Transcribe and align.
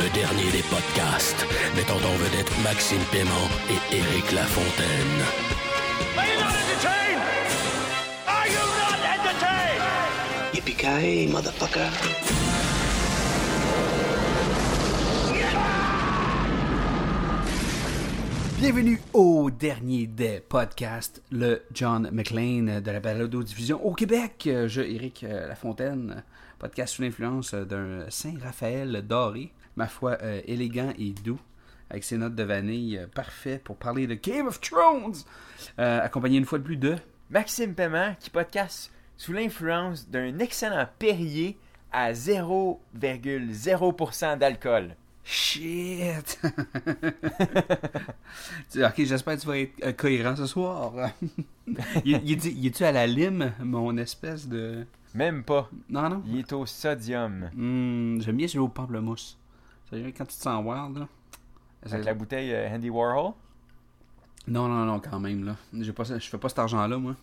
Le 0.00 0.08
dernier 0.14 0.50
des 0.50 0.62
podcasts, 0.62 1.44
mettant 1.76 1.96
en 1.96 2.16
vedette 2.16 2.50
Maxime 2.64 3.02
Paiement 3.12 3.48
et 3.68 3.96
Éric 3.96 4.32
Lafontaine. 4.32 5.20
Are 6.16 6.24
you 6.24 6.40
not 6.40 6.54
entertained? 6.56 7.20
Are 8.26 8.46
you 8.48 8.62
not 8.80 8.96
entertained? 9.04 9.82
Yippee-ki-yay, 10.54 11.26
motherfucker. 11.28 11.90
Bienvenue 18.58 19.00
au 19.12 19.50
dernier 19.50 20.06
des 20.06 20.40
podcasts, 20.40 21.22
le 21.30 21.62
John 21.74 22.08
McLean 22.10 22.80
de 22.80 22.90
la 22.90 23.00
balado-diffusion 23.00 23.84
au 23.84 23.92
Québec. 23.92 24.48
Je, 24.66 24.80
Éric 24.80 25.24
euh, 25.24 25.48
Lafontaine, 25.48 26.22
podcast 26.60 26.94
sous 26.94 27.02
l'influence 27.02 27.54
d'un 27.54 28.08
Saint-Raphaël 28.10 29.04
doré, 29.06 29.52
ma 29.76 29.86
foi 29.88 30.18
euh, 30.22 30.40
élégant 30.44 30.92
et 30.98 31.10
doux, 31.10 31.40
avec 31.88 32.04
ses 32.04 32.18
notes 32.18 32.34
de 32.34 32.42
vanille 32.42 32.98
euh, 32.98 33.06
parfait 33.06 33.58
pour 33.58 33.76
parler 33.76 34.06
de 34.06 34.12
Game 34.14 34.46
of 34.46 34.60
Thrones, 34.60 35.14
euh, 35.78 36.02
accompagné 36.02 36.36
une 36.36 36.44
fois 36.44 36.58
de 36.58 36.64
plus 36.64 36.76
de... 36.76 36.96
Maxime 37.30 37.74
Paiement 37.74 38.14
qui 38.20 38.28
podcast 38.28 38.92
sous 39.16 39.32
l'influence 39.32 40.06
d'un 40.08 40.38
excellent 40.38 40.86
Perrier 40.98 41.56
à 41.92 42.12
0,0% 42.12 44.38
d'alcool. 44.38 44.96
Shit! 45.24 46.40
ok, 48.76 48.94
j'espère 48.98 49.36
que 49.36 49.40
tu 49.40 49.46
vas 49.46 49.58
être 49.58 49.72
euh, 49.84 49.92
cohérent 49.92 50.36
ce 50.36 50.44
soir. 50.46 50.92
est-tu 52.04 52.84
à 52.84 52.92
la 52.92 53.06
lime, 53.06 53.54
mon 53.60 53.96
espèce 53.96 54.46
de... 54.46 54.84
Même 55.14 55.42
pas. 55.42 55.68
Non, 55.88 56.08
non? 56.08 56.22
Il 56.26 56.38
est 56.38 56.52
au 56.52 56.66
sodium. 56.66 57.50
Hmm, 57.54 58.20
J'aime 58.20 58.36
bien 58.36 58.46
celui 58.46 58.60
au 58.60 58.68
pamplemousse. 58.68 59.36
C'est-à-dire 59.88 60.12
quand 60.16 60.24
tu 60.24 60.36
te 60.36 60.42
sens 60.42 60.64
wild, 60.64 60.98
là. 60.98 61.08
Avec 61.84 62.04
la 62.04 62.14
bouteille 62.14 62.52
euh, 62.52 62.68
Andy 62.74 62.90
Warhol? 62.90 63.32
Non, 64.46 64.68
non, 64.68 64.84
non, 64.84 65.00
quand 65.00 65.18
même, 65.18 65.44
là. 65.44 65.56
Je 65.72 65.90
fais 65.92 66.38
pas 66.38 66.48
cet 66.48 66.58
argent-là, 66.58 66.96
moi. 66.98 67.16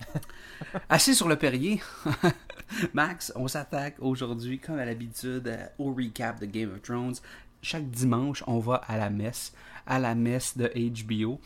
Assis 0.88 1.14
sur 1.14 1.28
le 1.28 1.36
Perrier, 1.36 1.80
Max, 2.94 3.32
on 3.36 3.46
s'attaque 3.48 3.96
aujourd'hui, 4.00 4.58
comme 4.58 4.78
à 4.78 4.84
l'habitude, 4.84 5.46
euh, 5.46 5.66
au 5.78 5.92
recap 5.92 6.40
de 6.40 6.46
Game 6.46 6.72
of 6.72 6.82
Thrones. 6.82 7.14
Chaque 7.62 7.88
dimanche, 7.90 8.42
on 8.46 8.58
va 8.58 8.76
à 8.76 8.96
la 8.96 9.10
messe, 9.10 9.52
à 9.86 9.98
la 9.98 10.14
messe 10.14 10.56
de 10.56 10.70
HBO, 10.74 11.38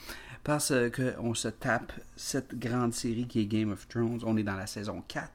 parce 0.45 0.71
euh, 0.71 0.89
que 0.91 1.15
on 1.19 1.35
se 1.35 1.49
tape 1.49 1.93
cette 2.17 2.55
grande 2.59 2.93
série 2.93 3.27
qui 3.27 3.41
est 3.41 3.47
Game 3.47 3.73
of 3.73 3.89
Thrones. 3.89 4.21
On 4.25 4.37
est 4.37 4.43
dans 4.43 4.57
la 4.57 4.67
saison 4.67 5.03
4. 5.09 5.29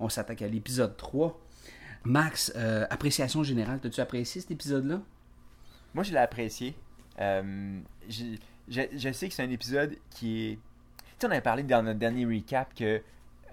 On 0.00 0.08
s'attaque 0.08 0.42
à 0.42 0.48
l'épisode 0.48 0.96
3. 0.96 1.40
Max, 2.04 2.52
euh, 2.56 2.86
appréciation 2.90 3.42
générale, 3.42 3.80
t'as-tu 3.80 4.00
apprécié 4.00 4.40
cet 4.40 4.50
épisode-là? 4.50 5.00
Moi, 5.94 6.04
je 6.04 6.12
l'ai 6.12 6.18
apprécié. 6.18 6.74
Euh, 7.20 7.80
je, 8.08 8.24
je 8.68 9.12
sais 9.12 9.28
que 9.28 9.34
c'est 9.34 9.42
un 9.42 9.50
épisode 9.50 9.96
qui 10.10 10.46
est. 10.46 10.54
Tu 10.54 10.60
sais, 11.20 11.26
on 11.26 11.30
avait 11.30 11.40
parlé 11.40 11.62
dans 11.64 11.82
notre 11.82 11.98
dernier 11.98 12.24
recap 12.26 12.72
que 12.74 12.84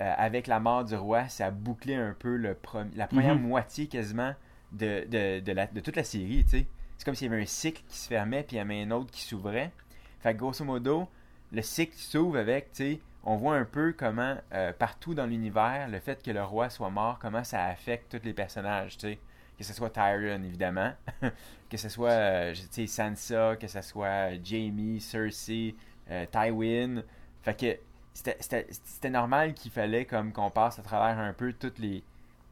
euh, 0.02 0.14
avec 0.18 0.46
la 0.48 0.60
mort 0.60 0.84
du 0.86 0.96
roi, 0.96 1.28
ça 1.30 1.50
bouclait 1.52 1.96
un 1.96 2.14
peu 2.18 2.36
le 2.36 2.54
prom- 2.54 2.92
la 2.96 3.08
première 3.08 3.36
Mhm. 3.36 3.42
moitié 3.48 3.88
quasiment 3.88 4.34
de, 4.74 5.06
de, 5.10 5.40
de, 5.40 5.52
la- 5.54 5.68
de 5.68 5.80
toute 5.80 5.96
la 5.96 6.04
série. 6.04 6.44
tu 6.44 6.60
sais. 6.60 6.68
C'est 6.98 7.06
comme 7.06 7.16
s'il 7.16 7.30
y 7.30 7.34
avait 7.34 7.42
un 7.42 7.46
cycle 7.48 7.82
qui 7.88 7.98
se 7.98 8.08
fermait 8.08 8.44
puis 8.44 8.56
il 8.56 8.60
y 8.60 8.62
avait 8.62 8.82
un 8.82 8.92
autre 8.92 9.10
qui 9.12 9.22
s'ouvrait. 9.22 9.72
Fait 10.20 10.34
que 10.34 10.40
grosso 10.40 10.64
modo, 10.66 11.08
le 11.52 11.62
cycle 11.62 11.96
s'ouvre 11.96 12.38
avec, 12.38 12.72
tu 12.72 12.78
sais, 12.78 13.00
on 13.24 13.36
voit 13.38 13.56
un 13.56 13.66
peu 13.66 13.94
comment 13.98 14.36
euh, 14.54 14.72
partout 14.74 15.14
dans 15.14 15.26
l'univers, 15.26 15.88
le 15.90 16.00
fait 16.00 16.22
que 16.24 16.32
le 16.32 16.44
roi 16.44 16.70
soit 16.70 16.90
mort, 16.90 17.18
comment 17.20 17.44
ça 17.44 17.66
affecte 17.66 18.18
tous 18.20 18.26
les 18.26 18.34
personnages, 18.34 18.98
tu 18.98 19.08
sais. 19.08 19.20
Que 19.58 19.64
ce 19.64 19.74
soit 19.74 19.90
Tyrion, 19.90 20.44
évidemment, 20.44 20.92
que 21.70 21.78
ce 21.78 21.88
soit 21.90 22.10
euh, 22.12 22.54
tu 22.54 22.62
sais, 22.72 22.88
Sansa, 22.88 23.56
que 23.56 23.68
ce 23.68 23.82
soit 23.82 24.32
Jamie, 24.44 25.00
Cersei, 25.00 25.76
euh, 26.12 26.26
Tywin. 26.32 27.04
Fait 27.42 27.58
que 27.58 27.78
c'était- 28.14 29.10
normal 29.10 29.54
qu'il 29.54 29.72
fallait 29.72 30.06
comme 30.06 30.34
qu'on 30.34 30.50
passe 30.52 30.78
à 30.80 30.82
travers 30.82 31.18
un 31.20 31.32
peu 31.34 31.54
toutes 31.54 31.80
les 31.80 32.04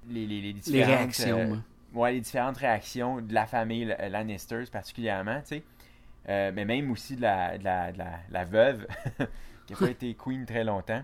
les, 0.09 0.25
les, 0.27 0.41
les 0.41 0.53
Les 0.67 0.83
réactions. 0.83 1.37
euh, 1.37 1.55
ouais, 1.93 2.13
les 2.13 2.21
différentes 2.21 2.57
réactions 2.57 3.21
de 3.21 3.33
la 3.33 3.45
famille 3.47 3.93
euh, 3.99 4.09
Lannisters 4.09 4.69
particulièrement, 4.71 5.39
tu 5.41 5.47
sais. 5.57 5.63
Euh, 6.29 6.51
mais 6.53 6.63
même 6.65 6.89
aussi 6.91 7.15
de 7.17 7.21
la, 7.21 7.57
de 7.57 7.63
la, 7.63 7.91
de 7.91 7.97
la, 7.97 8.19
la 8.29 8.45
veuve, 8.45 8.87
qui 9.67 9.73
n'a 9.73 9.79
pas 9.79 9.89
été 9.89 10.15
queen 10.15 10.45
très 10.45 10.63
longtemps. 10.63 11.03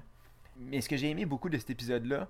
Mais 0.58 0.82
ce 0.82 0.90
que 0.90 0.98
j'ai 0.98 1.10
aimé 1.10 1.26
beaucoup 1.26 1.50
de 1.50 1.58
cet 1.58 1.70
épisode-là, 1.72 2.28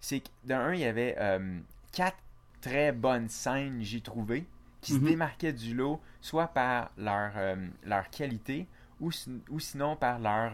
c'est 0.00 0.20
que 0.20 0.28
d'un, 0.44 0.74
il 0.74 0.80
y 0.80 0.84
avait 0.84 1.14
euh, 1.18 1.58
quatre 1.92 2.18
très 2.60 2.92
bonnes 2.92 3.28
scènes, 3.28 3.78
j'ai 3.82 4.00
trouvé, 4.00 4.46
qui 4.80 4.94
Mhm. 4.94 5.00
se 5.00 5.04
démarquaient 5.04 5.52
du 5.52 5.74
lot, 5.74 6.00
soit 6.20 6.48
par 6.48 6.90
leur, 6.98 7.32
euh, 7.36 7.54
leur 7.84 8.10
qualité, 8.10 8.66
ou, 9.00 9.10
ou 9.50 9.60
sinon 9.60 9.94
par 9.96 10.18
leur, 10.20 10.52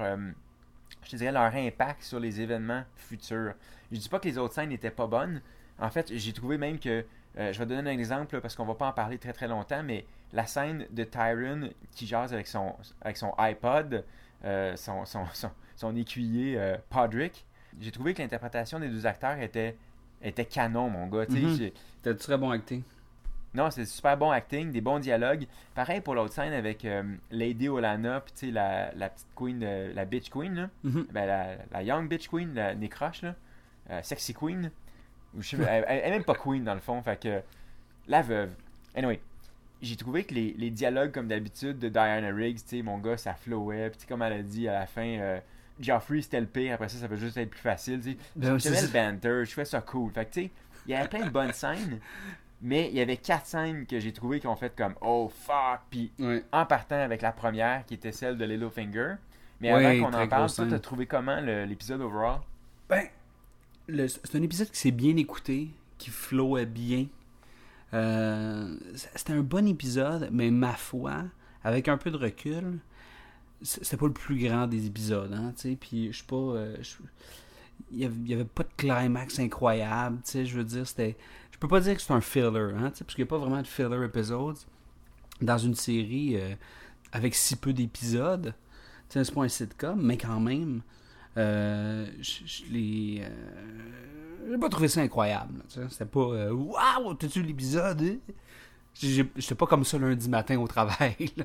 je 1.05 1.11
te 1.11 1.17
dirais, 1.17 1.33
leur 1.33 1.55
impact 1.55 2.03
sur 2.03 2.19
les 2.21 2.41
événements 2.41 2.85
futurs. 2.97 3.55
Je 3.93 3.99
dis 3.99 4.09
pas 4.09 4.19
que 4.19 4.29
les 4.29 4.39
autres 4.39 4.55
scènes 4.55 4.71
n'étaient 4.71 4.91
pas 4.91 5.07
bonnes. 5.07 5.41
En 5.79 5.91
fait, 5.91 6.11
j'ai 6.17 6.33
trouvé 6.33 6.57
même 6.59 6.79
que, 6.79 7.05
je 7.37 7.59
vais 7.59 7.67
donner 7.67 7.91
un 7.91 7.99
exemple 7.99 8.41
parce 8.41 8.55
qu'on 8.57 8.65
va 8.65 8.75
pas 8.75 8.89
en 8.89 8.93
parler 8.93 9.19
très 9.19 9.33
très 9.35 9.49
longtemps, 9.49 9.83
mais 9.83 10.07
la 10.33 10.47
scène 10.47 10.87
de 10.91 11.05
Tyron 11.05 11.71
qui 11.93 12.07
jase 12.07 12.33
avec 12.35 12.47
son, 12.47 12.75
avec 13.01 13.17
son 13.17 13.33
iPod, 13.39 14.05
euh, 14.45 14.77
son, 14.77 15.05
son, 15.05 15.25
son, 15.33 15.51
son 15.77 15.97
écuyer 15.97 16.59
euh, 16.59 16.77
Podrick, 16.91 17.45
j'ai 17.81 17.91
trouvé 17.91 18.15
que 18.15 18.23
l'interprétation 18.23 18.79
des 18.81 18.89
deux 18.89 19.07
acteurs 19.07 19.39
était, 19.39 19.77
était 20.23 20.45
canon, 20.45 20.89
mon 20.91 21.07
gars. 21.07 21.25
Sais, 21.29 21.39
Mhm. 21.41 21.71
T'as 22.03 22.13
du 22.13 22.19
très 22.19 22.37
bon 22.37 22.51
acting. 22.51 22.83
non, 23.55 23.71
c'est 23.71 23.85
super 23.87 24.17
bon 24.17 24.31
acting, 24.31 24.71
des 24.71 24.81
bons 24.81 24.99
dialogues. 24.99 25.47
Pareil 25.75 26.01
pour 26.01 26.15
l'autre 26.15 26.33
scène 26.35 26.53
avec 26.53 26.85
euh, 26.85 27.03
Lady 27.31 27.69
Olana, 27.69 28.21
puis 28.21 28.51
la, 28.51 28.93
la 28.95 29.09
petite 29.11 29.29
queen, 29.35 29.59
de- 29.61 29.93
la 29.95 30.05
bitch 30.05 30.29
queen, 30.31 30.55
là. 30.55 30.69
Mhm. 30.85 31.07
Ben, 31.13 31.27
la, 31.27 31.47
la 31.73 31.83
young 31.83 32.09
bitch 32.09 32.29
queen, 32.29 32.55
la 32.55 32.75
nécroche, 32.75 33.23
là. 33.23 33.35
Euh, 33.91 34.03
sexy 34.03 34.35
queen. 34.35 34.71
Ou 35.35 35.43
je 35.43 35.49
sais 35.51 35.57
pas, 35.57 35.71
elle, 35.71 35.85
elle 35.89 36.05
est 36.05 36.11
même 36.11 36.25
pas 36.25 36.35
queen, 36.35 36.63
dans 36.65 36.75
le 36.75 36.81
fond, 36.81 37.01
fait 37.03 37.21
que... 37.21 37.41
La 38.07 38.23
veuve. 38.23 38.51
Anyway, 38.95 39.21
j'ai 39.83 39.97
trouvé 39.97 40.25
que 40.25 40.35
les, 40.35 40.55
les 40.59 40.71
dialogues, 40.71 41.13
comme 41.13 41.29
d'habitude, 41.29 41.79
de 41.79 41.89
Diana 41.89 42.29
Riggs, 42.35 42.59
tu 42.59 42.77
sais, 42.79 42.83
mon 42.83 42.99
gars, 42.99 43.17
ça 43.17 43.35
flowait. 43.35 43.91
Puis 43.91 44.07
comme 44.09 44.23
elle 44.23 44.33
a 44.33 44.43
dit 44.43 44.69
à 44.69 44.73
la 44.81 44.87
fin, 44.87 45.07
euh, 45.07 45.39
Joffrey, 45.81 46.21
c'était 46.23 46.41
le 46.41 46.47
pire, 46.47 46.75
après 46.75 46.89
ça, 46.89 46.99
ça 46.99 47.09
peut 47.09 47.17
juste 47.17 47.37
être 47.37 47.51
plus 47.51 47.61
facile, 47.61 48.01
tu 48.01 48.13
sais. 48.13 48.17
Ben, 48.37 48.59
le 48.81 48.93
banter, 48.93 49.45
je 49.45 49.51
trouvais 49.53 49.65
ça 49.65 49.81
cool. 49.81 50.11
Fait 50.13 50.25
que, 50.27 50.33
tu 50.33 50.41
sais, 50.43 50.51
il 50.87 50.93
y 50.93 50.95
avait 50.95 51.09
plein 51.09 51.25
de 51.27 51.31
bonnes 51.31 51.53
scènes, 51.55 52.01
mais 52.61 52.89
il 52.89 52.97
y 52.97 53.01
avait 53.01 53.17
quatre 53.19 53.47
scènes 53.47 53.87
que 53.87 54.01
j'ai 54.01 54.13
trouvé 54.13 54.41
qui 54.41 54.47
ont 54.49 54.57
fait 54.57 54.75
comme 54.75 54.95
oh 55.01 55.31
fuck. 55.33 55.81
Puis 55.91 56.11
en 56.53 56.67
partant 56.67 57.01
avec 57.01 57.23
la 57.23 57.31
première 57.33 57.85
qui 57.87 57.95
était 57.95 58.11
celle 58.13 58.37
de 58.37 58.45
Littlefinger. 58.45 59.15
Mais 59.61 59.73
Ouais, 59.75 59.85
avant 59.85 60.11
qu'on 60.11 60.17
en 60.17 60.29
parle, 60.29 60.53
toi, 60.53 60.67
t'as 60.71 60.79
trouvé 60.81 61.07
comment 61.07 61.41
l'épisode 61.41 62.01
overall? 62.01 62.41
Ben, 62.89 63.07
c'est 63.89 64.37
un 64.37 64.43
épisode 64.43 64.71
qui 64.71 64.79
s'est 64.79 64.91
bien 64.91 65.17
écouté, 65.17 65.69
qui 65.99 66.11
flowait 66.11 66.67
bien. 66.67 67.07
Euh, 67.95 68.77
c'était 69.15 69.33
un 69.33 69.43
bon 69.43 69.67
épisode, 69.67 70.29
mais 70.31 70.51
ma 70.51 70.75
foi, 70.75 71.25
avec 71.65 71.89
un 71.89 71.97
peu 71.97 72.11
de 72.11 72.17
recul, 72.17 72.79
c- 73.63 73.81
c'était 73.83 73.97
pas 73.97 74.07
le 74.07 74.13
plus 74.13 74.39
grand 74.39 74.67
des 74.67 74.87
épisodes, 74.87 75.33
hein. 75.33 75.53
Puis 75.81 76.09
je 76.13 76.17
suis 76.17 76.27
pas, 76.27 76.37
euh, 76.37 76.77
il 77.91 78.01
y 78.29 78.35
avait, 78.35 78.45
pas 78.45 78.65
de 78.65 78.69
climax 78.77 79.39
incroyable. 79.39 80.19
Je 80.27 80.57
veux 80.57 80.65
dire, 80.65 80.87
c'était, 80.87 81.17
je 81.53 81.59
peux 81.59 81.69
pas 81.69 81.81
dire 81.81 81.95
que 81.97 82.03
c'est 82.03 82.13
un 82.13 82.21
filler, 82.21 82.47
hein, 82.77 82.91
parce 82.99 83.15
qu'il 83.15 83.21
y 83.21 83.23
a 83.23 83.27
pas 83.27 83.39
vraiment 83.39 83.63
de 83.63 83.67
filler 83.67 84.05
episodes 84.05 84.59
dans 85.41 85.59
une 85.59 85.75
série 85.75 86.37
euh, 86.37 86.55
avec 87.13 87.35
si 87.35 87.57
peu 87.57 87.73
d'épisodes. 87.73 88.55
C'est 89.09 89.33
pas 89.33 89.43
un 89.43 89.49
sitcom, 89.49 89.99
mais 90.03 90.19
quand 90.19 90.41
même. 90.41 90.83
Euh, 91.39 92.07
je, 92.21 92.41
je 92.47 92.73
l'ai. 92.73 93.23
euh, 93.23 94.51
j'ai 94.51 94.59
pas 94.59 94.69
trouvé 94.69 94.89
ça 94.89 95.01
incroyable. 95.01 95.63
C'était 95.69 96.05
pas. 96.05 96.21
euh, 96.21 96.53
Waouh, 96.53 97.15
t'as-tu 97.15 97.43
l'épisode? 97.43 98.03
hein? 98.03 98.17
J'étais 99.01 99.55
pas 99.55 99.67
comme 99.67 99.85
ça 99.85 99.97
lundi 99.97 100.29
matin 100.29 100.59
au 100.59 100.67
travail. 100.67 101.15
Là. 101.37 101.45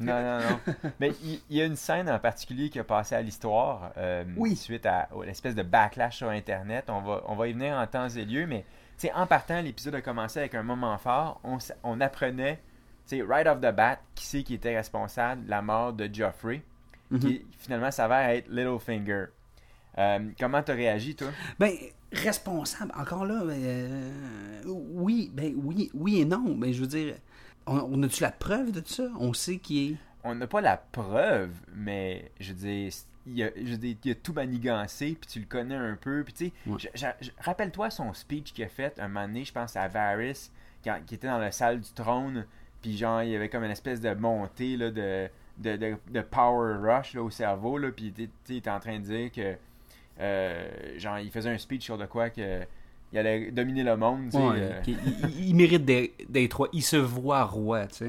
Non, 0.00 0.22
non, 0.22 0.38
non. 0.50 0.58
Mais 1.00 1.12
il 1.22 1.56
y, 1.56 1.62
a 1.62 1.64
une 1.64 1.76
scène 1.76 2.10
en 2.10 2.18
particulier 2.18 2.68
qui 2.68 2.78
a 2.78 2.84
passé 2.84 3.14
à 3.14 3.22
l'histoire 3.22 3.92
euh, 3.96 4.24
Oui. 4.36 4.56
suite 4.56 4.84
à, 4.84 5.08
à 5.08 5.24
l'espèce 5.24 5.54
de 5.54 5.62
backlash 5.62 6.18
sur 6.18 6.28
Internet. 6.28 6.86
On 6.88 7.00
va, 7.00 7.22
on 7.28 7.34
va 7.34 7.48
y 7.48 7.54
venir 7.54 7.76
en 7.76 7.86
temps 7.86 8.08
et 8.10 8.24
lieu, 8.26 8.46
mais 8.46 8.66
en 9.14 9.26
partant, 9.26 9.62
l'épisode 9.62 9.94
a 9.94 10.02
commencé 10.02 10.40
avec 10.40 10.54
un 10.54 10.62
moment 10.62 10.98
fort. 10.98 11.40
On, 11.44 11.56
on 11.82 12.00
apprenait 12.02 12.60
right 13.26 13.46
off 13.46 13.58
the 13.60 13.74
bat, 13.74 13.98
qui 14.14 14.26
c'est 14.26 14.42
qui 14.42 14.54
était 14.54 14.76
responsable 14.76 15.44
de 15.46 15.50
la 15.50 15.62
mort 15.62 15.92
de 15.94 16.06
Joffrey, 17.12 17.28
Mhm. 17.30 17.38
qui 17.38 17.46
finalement 17.58 17.90
s'avère 17.90 18.28
être 18.30 18.48
Littlefinger. 18.48 19.26
Euh, 19.98 20.18
comment 20.38 20.62
t'as 20.62 20.74
réagi, 20.74 21.14
toi? 21.14 21.28
Ben, 21.58 21.72
responsable, 22.12 22.92
encore 22.96 23.26
là, 23.26 23.42
euh, 23.44 24.10
oui, 24.66 25.30
ben 25.34 25.52
oui, 25.56 25.90
oui 25.94 26.20
et 26.20 26.24
non. 26.24 26.54
Ben, 26.56 26.72
je 26.72 26.80
veux 26.80 26.86
dire, 26.86 27.14
on, 27.66 27.76
on 27.92 28.02
a-tu 28.02 28.22
la 28.22 28.30
preuve 28.32 28.72
de 28.72 28.82
ça? 28.86 29.04
On 29.18 29.32
sait 29.32 29.58
qui 29.58 29.90
est. 29.90 29.96
On 30.24 30.34
n'a 30.34 30.46
pas 30.46 30.60
la 30.60 30.76
preuve, 30.76 31.50
mais 31.74 32.30
je 32.40 32.52
veux 32.52 32.58
dire, 32.58 32.92
il 33.26 33.42
a, 33.42 33.50
je 33.56 33.74
il 34.04 34.10
a 34.10 34.14
tout 34.14 34.32
manigancé, 34.32 35.16
puis 35.20 35.28
tu 35.28 35.40
le 35.40 35.46
connais 35.46 35.74
un 35.74 35.96
peu. 36.00 36.22
Puis 36.24 36.32
tu 36.32 36.52
sais, 36.94 37.14
rappelle-toi 37.40 37.90
son 37.90 38.12
speech 38.14 38.52
qu'il 38.52 38.64
a 38.64 38.68
fait 38.68 38.98
un 38.98 39.08
moment 39.08 39.26
donné, 39.26 39.44
je 39.44 39.52
pense 39.52 39.76
à 39.76 39.88
Varys, 39.88 40.50
quand, 40.84 40.98
qui 41.06 41.16
était 41.16 41.26
dans 41.28 41.38
la 41.38 41.50
salle 41.52 41.80
du 41.80 41.90
trône, 41.92 42.46
puis 42.80 42.96
genre, 42.96 43.22
il 43.22 43.30
y 43.30 43.36
avait 43.36 43.48
comme 43.48 43.64
une 43.64 43.70
espèce 43.70 44.00
de 44.00 44.14
montée 44.14 44.76
là, 44.76 44.90
de, 44.90 45.28
de, 45.62 45.76
de, 45.76 45.96
de 46.10 46.20
power 46.20 46.74
rush 46.82 47.14
là, 47.14 47.22
au 47.22 47.30
cerveau, 47.30 47.78
là, 47.78 47.90
puis 47.90 48.12
il 48.18 48.56
était, 48.56 48.70
en 48.70 48.80
train 48.80 48.98
de 48.98 49.04
dire 49.04 49.32
que, 49.32 49.54
euh, 50.20 50.98
genre, 50.98 51.18
il 51.18 51.30
faisait 51.30 51.50
un 51.50 51.58
speech 51.58 51.84
sur 51.84 51.96
de 51.98 52.06
quoi 52.06 52.30
que 52.30 52.60
il 53.12 53.18
allait 53.18 53.50
dominer 53.50 53.84
le 53.84 53.96
monde. 53.96 54.34
Ouais, 54.34 54.54
euh, 54.56 54.80
il, 54.86 55.48
il 55.48 55.54
mérite 55.54 55.84
d'être 55.84 56.54
roi. 56.54 56.68
Il 56.72 56.82
se 56.82 56.96
voit 56.96 57.44
roi, 57.44 57.86
tu 57.86 58.06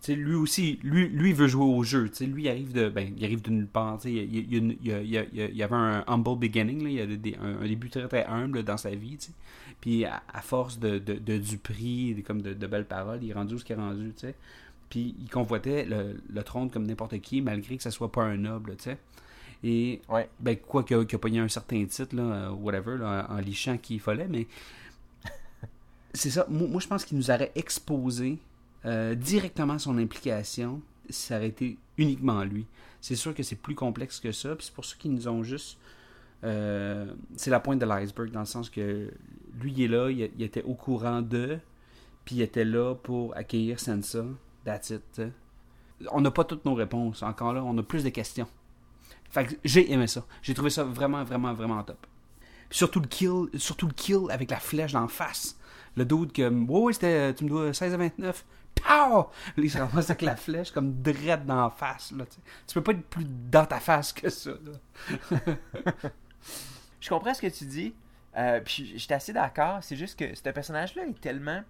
sais. 0.00 0.14
Lui 0.14 0.34
aussi, 0.34 0.78
lui, 0.82 1.08
lui 1.08 1.32
veut 1.32 1.48
jouer 1.48 1.64
au 1.64 1.82
jeu. 1.82 2.10
Lui, 2.20 2.44
il 2.44 2.48
arrive 2.48 2.72
de, 2.72 2.88
ben, 2.88 3.12
il 3.16 3.24
arrive 3.24 3.42
de 3.42 3.50
nulle 3.50 3.66
part. 3.66 3.98
Il, 4.04 4.16
il, 4.16 5.56
y 5.56 5.62
avait 5.62 5.74
un 5.74 6.04
humble 6.06 6.38
beginning. 6.38 6.84
Là. 6.84 6.88
Il 6.90 6.94
y 6.96 7.00
a 7.00 7.06
des- 7.06 7.36
un, 7.42 7.62
un 7.62 7.66
début 7.66 7.90
très, 7.90 8.06
très 8.06 8.24
humble 8.26 8.62
dans 8.62 8.76
sa 8.76 8.90
vie. 8.90 9.16
tu 9.16 9.26
sais. 9.26 9.32
Puis, 9.80 10.04
à, 10.04 10.22
à 10.32 10.40
force 10.40 10.78
de, 10.78 10.98
de, 10.98 11.14
de 11.14 11.38
du 11.38 11.58
prix, 11.58 12.22
comme 12.26 12.42
de, 12.42 12.52
de 12.52 12.66
belles 12.66 12.86
paroles, 12.86 13.20
il 13.22 13.30
est 13.30 13.34
rendu 13.34 13.54
où 13.54 13.58
ce 13.58 13.64
qu'il 13.64 13.74
est 13.76 13.80
rendu. 13.80 14.12
Puis, 14.90 15.14
il 15.20 15.28
convoitait 15.30 15.84
le, 15.84 16.20
le 16.28 16.42
trône 16.42 16.70
comme 16.70 16.86
n'importe 16.86 17.18
qui, 17.20 17.42
malgré 17.42 17.76
que 17.76 17.82
ça 17.82 17.90
soit 17.90 18.10
pas 18.12 18.22
un 18.24 18.36
noble. 18.38 18.76
tu 18.76 18.84
sais. 18.84 18.98
Et, 19.64 20.00
Ouais. 20.08 20.28
ben, 20.40 20.56
quoi 20.56 20.84
qu'il 20.84 20.96
a, 20.96 21.04
qu'il 21.04 21.16
a 21.16 21.18
pogné 21.18 21.40
un 21.40 21.48
certain 21.48 21.84
titre, 21.86 22.14
là, 22.16 22.22
euh, 22.22 22.50
whatever, 22.50 22.96
là, 22.98 23.26
en 23.30 23.38
lichant 23.38 23.76
qu'il 23.78 24.00
fallait, 24.00 24.28
mais 24.28 24.46
c'est 26.14 26.30
ça. 26.30 26.46
Moi, 26.48 26.68
moi, 26.68 26.80
je 26.80 26.86
pense 26.88 27.04
qu'il 27.04 27.18
nous 27.18 27.30
aurait 27.30 27.52
exposé 27.54 28.38
euh, 28.84 29.14
directement 29.14 29.78
son 29.78 29.98
implication 29.98 30.80
si 31.10 31.26
ça 31.26 31.36
aurait 31.36 31.48
été 31.48 31.76
uniquement 31.96 32.44
lui. 32.44 32.66
C'est 33.00 33.16
sûr 33.16 33.34
que 33.34 33.42
c'est 33.42 33.56
plus 33.56 33.74
complexe 33.74 34.20
que 34.20 34.32
ça, 34.32 34.54
puis 34.56 34.66
c'est 34.66 34.74
pour 34.74 34.84
ça 34.84 34.96
qu'ils 34.98 35.12
nous 35.12 35.28
ont 35.28 35.42
juste. 35.42 35.78
euh, 36.44 37.12
c'est 37.36 37.50
la 37.50 37.60
pointe 37.60 37.78
de 37.80 37.86
l'iceberg, 37.86 38.30
dans 38.30 38.40
le 38.40 38.46
sens 38.46 38.70
que 38.70 39.10
lui, 39.60 39.72
il 39.72 39.82
est 39.82 39.88
là, 39.88 40.10
il, 40.10 40.30
il 40.36 40.42
était 40.42 40.62
au 40.62 40.74
courant 40.74 41.22
de, 41.22 41.58
puis 42.24 42.36
il 42.36 42.42
était 42.42 42.64
là 42.64 42.94
pour 42.94 43.36
accueillir 43.36 43.80
Sansa. 43.80 44.24
On 46.10 46.20
n'a 46.20 46.30
pas 46.30 46.44
toutes 46.44 46.64
nos 46.64 46.74
réponses. 46.74 47.22
Encore 47.22 47.52
là, 47.52 47.62
on 47.64 47.76
a 47.78 47.82
plus 47.82 48.04
de 48.04 48.10
questions. 48.10 48.48
Fait 49.30 49.58
j'ai 49.64 49.92
aimé 49.92 50.06
ça. 50.06 50.24
J'ai 50.42 50.54
trouvé 50.54 50.70
ça 50.70 50.84
vraiment, 50.84 51.24
vraiment, 51.24 51.52
vraiment 51.52 51.82
top. 51.82 52.06
Surtout 52.70 53.00
le 53.00 53.06
kill, 53.06 53.48
surtout 53.54 53.88
le 53.88 54.30
avec 54.30 54.50
la 54.50 54.60
flèche 54.60 54.92
d'en 54.92 55.08
face. 55.08 55.58
Le 55.96 56.04
dude 56.04 56.32
que, 56.32 56.48
ouais, 56.48 56.92
c'était, 56.92 57.34
tu 57.34 57.44
me 57.44 57.48
dois 57.48 57.72
16 57.72 57.94
à 57.94 57.96
29. 57.96 58.44
Pow! 58.74 59.30
Il 59.56 59.70
se 59.70 59.78
ramasse 59.78 60.10
avec 60.10 60.22
la 60.22 60.36
flèche 60.36 60.70
comme 60.70 61.02
drette 61.02 61.44
d'en 61.46 61.70
face. 61.70 62.12
Là, 62.12 62.24
tu 62.66 62.74
peux 62.74 62.82
pas 62.82 62.92
être 62.92 63.04
plus 63.06 63.26
dans 63.26 63.66
ta 63.66 63.80
face 63.80 64.12
que 64.12 64.28
ça. 64.28 64.52
Je 67.00 67.08
comprends 67.08 67.34
ce 67.34 67.40
que 67.40 67.46
tu 67.48 67.64
dis. 67.64 67.94
Euh, 68.36 68.60
j'étais 68.66 69.14
assez 69.14 69.32
d'accord. 69.32 69.78
C'est 69.82 69.96
juste 69.96 70.18
que 70.18 70.34
ce 70.34 70.42
personnage-là 70.42 71.06
est 71.06 71.20
tellement. 71.20 71.62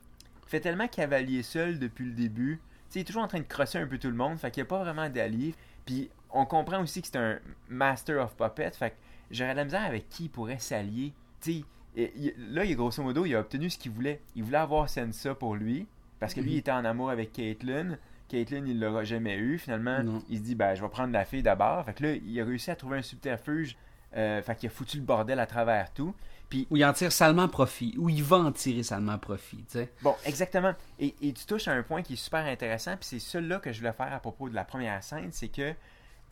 fait 0.46 0.60
tellement 0.60 0.88
cavalier 0.88 1.42
seul 1.42 1.78
depuis 1.78 2.04
le 2.04 2.12
début. 2.12 2.60
Il 2.94 3.00
est 3.00 3.04
toujours 3.04 3.22
en 3.22 3.28
train 3.28 3.38
de 3.38 3.44
crosser 3.44 3.78
un 3.78 3.86
peu 3.86 3.98
tout 3.98 4.08
le 4.08 4.14
monde. 4.16 4.38
Fait 4.38 4.50
qu'il 4.50 4.62
n'y 4.62 4.66
a 4.66 4.70
pas 4.70 4.82
vraiment 4.82 5.08
d'alliés. 5.08 5.54
Puis 5.86 6.10
on 6.30 6.44
comprend 6.46 6.80
aussi 6.82 7.00
que 7.02 7.08
c'est 7.08 7.18
un 7.18 7.38
Master 7.68 8.22
of 8.22 8.36
Puppet. 8.36 8.70
Fait 8.72 8.90
que 8.90 8.96
j'aurais 9.30 9.52
de 9.52 9.56
la 9.58 9.64
misère 9.64 9.84
avec 9.84 10.08
qui 10.08 10.24
il 10.24 10.28
pourrait 10.30 10.58
s'allier. 10.58 11.12
Tu 11.40 11.62
là, 11.96 12.64
il, 12.64 12.76
grosso 12.76 13.02
modo, 13.02 13.24
il 13.24 13.34
a 13.34 13.40
obtenu 13.40 13.70
ce 13.70 13.78
qu'il 13.78 13.92
voulait. 13.92 14.20
Il 14.36 14.44
voulait 14.44 14.58
avoir 14.58 14.88
Sansa 14.88 15.34
pour 15.34 15.54
lui. 15.56 15.86
Parce 16.20 16.34
que 16.34 16.40
lui, 16.40 16.50
Mhm. 16.50 16.54
il 16.54 16.58
était 16.58 16.70
en 16.72 16.84
amour 16.84 17.10
avec 17.10 17.32
Caitlyn. 17.32 17.96
Caitlyn, 18.28 18.66
il 18.66 18.78
l'aura 18.80 19.04
jamais 19.04 19.36
eu. 19.36 19.58
Finalement, 19.58 20.02
Non. 20.02 20.22
il 20.28 20.38
se 20.38 20.42
dit, 20.42 20.54
ben, 20.54 20.74
je 20.74 20.82
vais 20.82 20.88
prendre 20.88 21.12
la 21.12 21.24
fille 21.24 21.42
d'abord. 21.42 21.84
Fait 21.84 21.94
que 21.94 22.02
là, 22.04 22.12
il 22.14 22.40
a 22.40 22.44
réussi 22.44 22.70
à 22.70 22.76
trouver 22.76 22.98
un 22.98 23.02
subterfuge. 23.02 23.76
Euh, 24.16 24.40
fait 24.42 24.54
qu'il 24.56 24.68
a 24.68 24.70
foutu 24.70 24.96
le 24.98 25.02
bordel 25.04 25.38
à 25.38 25.46
travers 25.46 25.92
tout. 25.92 26.14
Puis, 26.48 26.66
Où 26.70 26.76
il 26.76 26.84
en 26.84 26.92
tire 26.92 27.12
salement 27.12 27.48
profit. 27.48 27.94
Où 27.98 28.08
il 28.08 28.22
va 28.22 28.38
en 28.38 28.52
tirer 28.52 28.82
salement 28.82 29.18
profit. 29.18 29.58
tu 29.58 29.78
sais. 29.78 29.92
bon, 30.02 30.14
exactement. 30.24 30.74
Et, 30.98 31.14
et 31.20 31.32
tu 31.32 31.44
touches 31.44 31.68
à 31.68 31.72
un 31.72 31.82
point 31.82 32.02
qui 32.02 32.14
est 32.14 32.16
super 32.16 32.44
intéressant. 32.46 32.96
Puis 32.96 33.06
c'est 33.06 33.18
ça-là 33.18 33.58
que 33.58 33.72
je 33.72 33.78
voulais 33.78 33.92
faire 33.92 34.12
à 34.12 34.20
propos 34.20 34.48
de 34.48 34.54
la 34.54 34.64
première 34.64 35.02
scène. 35.04 35.30
C'est 35.32 35.48
que, 35.48 35.74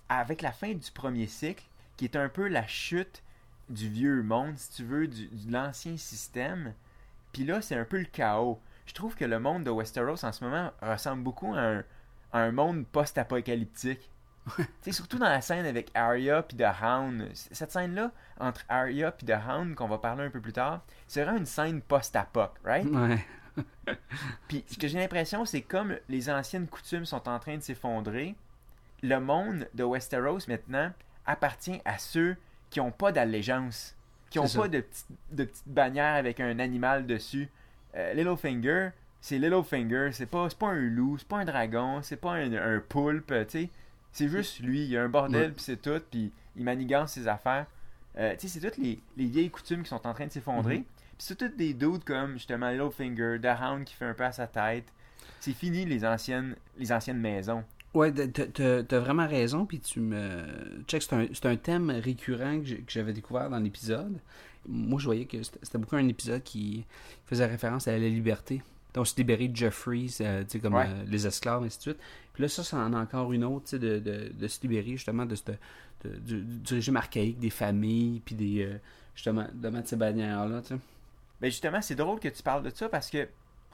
avec 0.08 0.42
la 0.42 0.52
fin 0.52 0.72
du 0.72 0.90
premier 0.90 1.26
cycle, 1.26 1.64
qui 1.96 2.04
est 2.04 2.16
un 2.16 2.28
peu 2.28 2.48
la 2.48 2.66
chute 2.66 3.22
du 3.68 3.88
vieux 3.88 4.22
monde, 4.22 4.56
si 4.56 4.70
tu 4.70 4.84
veux, 4.84 5.08
du, 5.08 5.26
de 5.26 5.52
l'ancien 5.52 5.96
système, 5.96 6.72
puis 7.32 7.44
là, 7.44 7.60
c'est 7.60 7.76
un 7.76 7.84
peu 7.84 7.98
le 7.98 8.04
chaos. 8.04 8.60
Je 8.86 8.94
trouve 8.94 9.14
que 9.16 9.24
le 9.24 9.38
monde 9.38 9.64
de 9.64 9.70
Westeros 9.70 10.24
en 10.24 10.32
ce 10.32 10.44
moment 10.44 10.70
ressemble 10.80 11.22
beaucoup 11.22 11.54
à 11.54 11.60
un, 11.60 11.84
à 12.32 12.40
un 12.40 12.52
monde 12.52 12.86
post-apocalyptique. 12.86 14.10
sais, 14.80 14.92
surtout 14.92 15.18
dans 15.18 15.28
la 15.28 15.40
scène 15.40 15.66
avec 15.66 15.90
Arya 15.94 16.42
puis 16.42 16.56
The 16.56 16.82
Hound. 16.82 17.28
Cette 17.34 17.72
scène-là, 17.72 18.12
entre 18.38 18.64
Arya 18.68 19.12
puis 19.12 19.26
The 19.26 19.34
Hound, 19.48 19.74
qu'on 19.74 19.88
va 19.88 19.98
parler 19.98 20.24
un 20.24 20.30
peu 20.30 20.40
plus 20.40 20.52
tard, 20.52 20.82
c'est 21.06 21.22
vraiment 21.22 21.38
une 21.38 21.46
scène 21.46 21.80
post-apoc, 21.80 22.52
right? 22.64 22.86
Ouais. 22.86 23.24
Puis 24.48 24.64
ce 24.70 24.76
que 24.76 24.86
j'ai 24.86 24.98
l'impression, 24.98 25.44
c'est 25.44 25.62
comme 25.62 25.96
les 26.08 26.28
anciennes 26.28 26.66
coutumes 26.66 27.06
sont 27.06 27.26
en 27.28 27.38
train 27.38 27.56
de 27.56 27.62
s'effondrer, 27.62 28.34
le 29.02 29.18
monde 29.18 29.68
de 29.74 29.84
Westeros 29.84 30.40
maintenant 30.48 30.92
appartient 31.24 31.80
à 31.84 31.98
ceux 31.98 32.36
qui 32.70 32.80
n'ont 32.80 32.90
pas 32.90 33.12
d'allégeance, 33.12 33.96
qui 34.30 34.38
n'ont 34.38 34.48
pas 34.48 34.68
de, 34.68 34.84
de 35.32 35.44
petites 35.44 35.68
bannières 35.68 36.14
avec 36.14 36.40
un 36.40 36.58
animal 36.58 37.06
dessus. 37.06 37.48
Euh, 37.94 38.12
Littlefinger, 38.12 38.90
c'est 39.20 39.38
Littlefinger, 39.38 40.10
c'est 40.12 40.26
pas, 40.26 40.48
pas 40.58 40.68
un 40.68 40.80
loup, 40.80 41.16
c'est 41.18 41.28
pas 41.28 41.38
un 41.38 41.44
dragon, 41.44 42.00
c'est 42.02 42.16
pas 42.16 42.32
un, 42.32 42.52
un 42.52 42.80
poulpe, 42.80 43.32
tu 43.48 43.60
sais. 43.60 43.70
C'est 44.16 44.28
juste 44.28 44.60
lui, 44.60 44.82
il 44.84 44.90
y 44.90 44.96
a 44.96 45.02
un 45.02 45.08
bordel, 45.08 45.52
puis 45.52 45.62
c'est 45.62 45.80
tout, 45.80 46.00
puis 46.10 46.32
il 46.56 46.64
manigance 46.64 47.12
ses 47.12 47.28
affaires. 47.28 47.66
Euh, 48.18 48.32
tu 48.38 48.48
sais, 48.48 48.58
c'est 48.58 48.66
toutes 48.66 48.78
les, 48.82 48.98
les 49.16 49.26
vieilles 49.26 49.50
coutumes 49.50 49.82
qui 49.82 49.90
sont 49.90 50.06
en 50.06 50.14
train 50.14 50.26
de 50.26 50.32
s'effondrer. 50.32 50.78
Mhm. 50.78 50.84
Puis 50.84 51.26
c'est 51.26 51.36
toutes 51.36 51.56
des 51.56 51.74
doutes 51.74 52.04
comme 52.04 52.32
justement 52.34 52.70
Littlefinger, 52.70 53.38
The 53.42 53.60
Hound 53.60 53.84
qui 53.84 53.94
fait 53.94 54.06
un 54.06 54.14
peu 54.14 54.24
à 54.24 54.32
sa 54.32 54.46
tête. 54.46 54.84
C'est 55.40 55.52
fini 55.52 55.84
les 55.84 56.04
anciennes, 56.04 56.56
les 56.78 56.92
anciennes 56.92 57.18
maisons. 57.20 57.62
Ouais, 57.94 58.12
t'as- 58.12 58.98
vraiment 59.00 59.26
raison, 59.26 59.64
puis 59.66 59.80
tu 59.80 60.00
me... 60.00 60.44
Check, 60.86 61.02
c'est 61.02 61.14
un, 61.14 61.26
c'est 61.32 61.46
un 61.46 61.56
thème 61.56 61.90
récurrent 61.90 62.60
que 62.60 62.68
j'avais 62.88 63.12
découvert 63.12 63.48
dans 63.50 63.58
l'épisode. 63.58 64.18
Moi, 64.68 64.98
je 64.98 65.04
voyais 65.04 65.24
que 65.26 65.42
c'était 65.42 65.78
beaucoup 65.78 65.96
un 65.96 66.08
épisode 66.08 66.42
qui 66.42 66.84
faisait 67.26 67.46
référence 67.46 67.86
à 67.88 67.92
la 67.92 67.98
liberté. 67.98 68.62
Donc, 68.92 69.06
se 69.06 69.16
libérer 69.16 69.48
de 69.48 69.56
Jeffrey, 69.56 70.06
euh, 70.22 70.42
tu 70.44 70.50
sais, 70.52 70.58
comme 70.58 70.74
Ouais. 70.74 70.86
euh, 70.88 71.04
les 71.06 71.26
esclaves, 71.26 71.62
et 71.62 71.66
ainsi 71.66 71.76
de 71.78 71.82
suite. 71.82 71.98
Puis 72.36 72.42
là, 72.42 72.48
ça, 72.50 72.62
ça 72.62 72.76
en 72.76 72.92
a 72.92 73.00
encore 73.00 73.32
une 73.32 73.44
autre, 73.44 73.64
tu 73.64 73.70
sais, 73.70 73.78
de, 73.78 73.98
de, 73.98 74.30
de 74.32 74.46
se 74.46 74.60
libérer 74.60 74.90
justement 74.92 75.24
de, 75.24 75.34
cette- 75.34 75.58
de- 76.04 76.16
du, 76.18 76.42
du 76.42 76.74
régime 76.74 76.96
archaïque, 76.98 77.38
des 77.38 77.48
familles, 77.50 78.20
puis 78.24 78.34
des... 78.34 78.62
euh, 78.62 78.76
justement, 79.14 79.46
de 79.54 79.68
mettre 79.70 79.88
ces 79.88 79.96
bannières-là. 79.96 80.60
Ben 81.40 81.50
justement, 81.50 81.80
c'est 81.80 81.94
drôle 81.94 82.20
que 82.20 82.28
tu 82.28 82.42
parles 82.42 82.62
de 82.62 82.68
ça 82.68 82.90
parce 82.90 83.08
que 83.08 83.26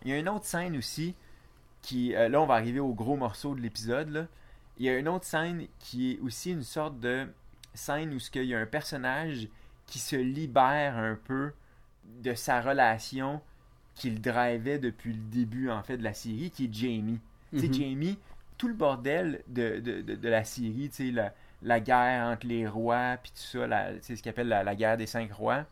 il 0.04 0.10
y 0.10 0.12
a 0.12 0.18
une 0.18 0.28
autre 0.28 0.44
scène 0.44 0.76
aussi 0.76 1.14
qui 1.82 2.14
euh, 2.14 2.28
là 2.28 2.40
on 2.40 2.46
va 2.46 2.54
arriver 2.54 2.78
au 2.78 2.92
gros 2.94 3.16
morceau 3.16 3.54
de 3.56 3.60
l'épisode 3.60 4.08
là. 4.10 4.26
Il 4.78 4.86
y 4.86 4.88
a 4.88 4.96
une 4.96 5.08
autre 5.08 5.24
scène 5.24 5.66
qui 5.80 6.12
est 6.12 6.18
aussi 6.20 6.52
une 6.52 6.62
sorte 6.62 6.98
de 7.00 7.26
scène 7.74 8.14
où 8.14 8.18
ce 8.20 8.30
qu'il 8.30 8.44
y 8.44 8.54
a 8.54 8.58
un 8.60 8.66
personnage 8.66 9.48
qui 9.86 9.98
se 9.98 10.14
libère 10.16 10.96
un 10.96 11.16
peu 11.24 11.50
de 12.22 12.34
sa 12.34 12.60
relation 12.60 13.40
qu'il 13.96 14.20
drivait 14.20 14.78
depuis 14.78 15.12
le 15.12 15.20
début 15.30 15.70
en 15.70 15.82
fait 15.82 15.96
de 15.98 16.04
la 16.04 16.14
série 16.14 16.50
qui 16.50 16.64
est 16.66 16.72
Jamie. 16.74 17.18
Tu 17.52 17.60
sais 17.60 17.66
Mhm. 17.68 17.74
Jamie, 17.74 18.18
tout 18.62 18.68
le 18.68 18.74
bordel 18.74 19.42
de, 19.48 19.80
de, 19.80 20.02
de, 20.02 20.14
de 20.14 20.28
la 20.28 20.44
sais 20.44 21.10
la, 21.12 21.34
la 21.62 21.80
guerre 21.80 22.28
entre 22.28 22.46
les 22.46 22.64
rois 22.68 23.16
puis 23.20 23.32
tout 23.32 23.42
ça, 23.58 23.66
la- 23.66 24.00
ce 24.00 24.14
qu'on 24.22 24.30
appelle 24.30 24.46
la, 24.46 24.62
la 24.62 24.76
guerre 24.76 24.96
des 24.96 25.06
cinq 25.08 25.32
rois 25.32 25.64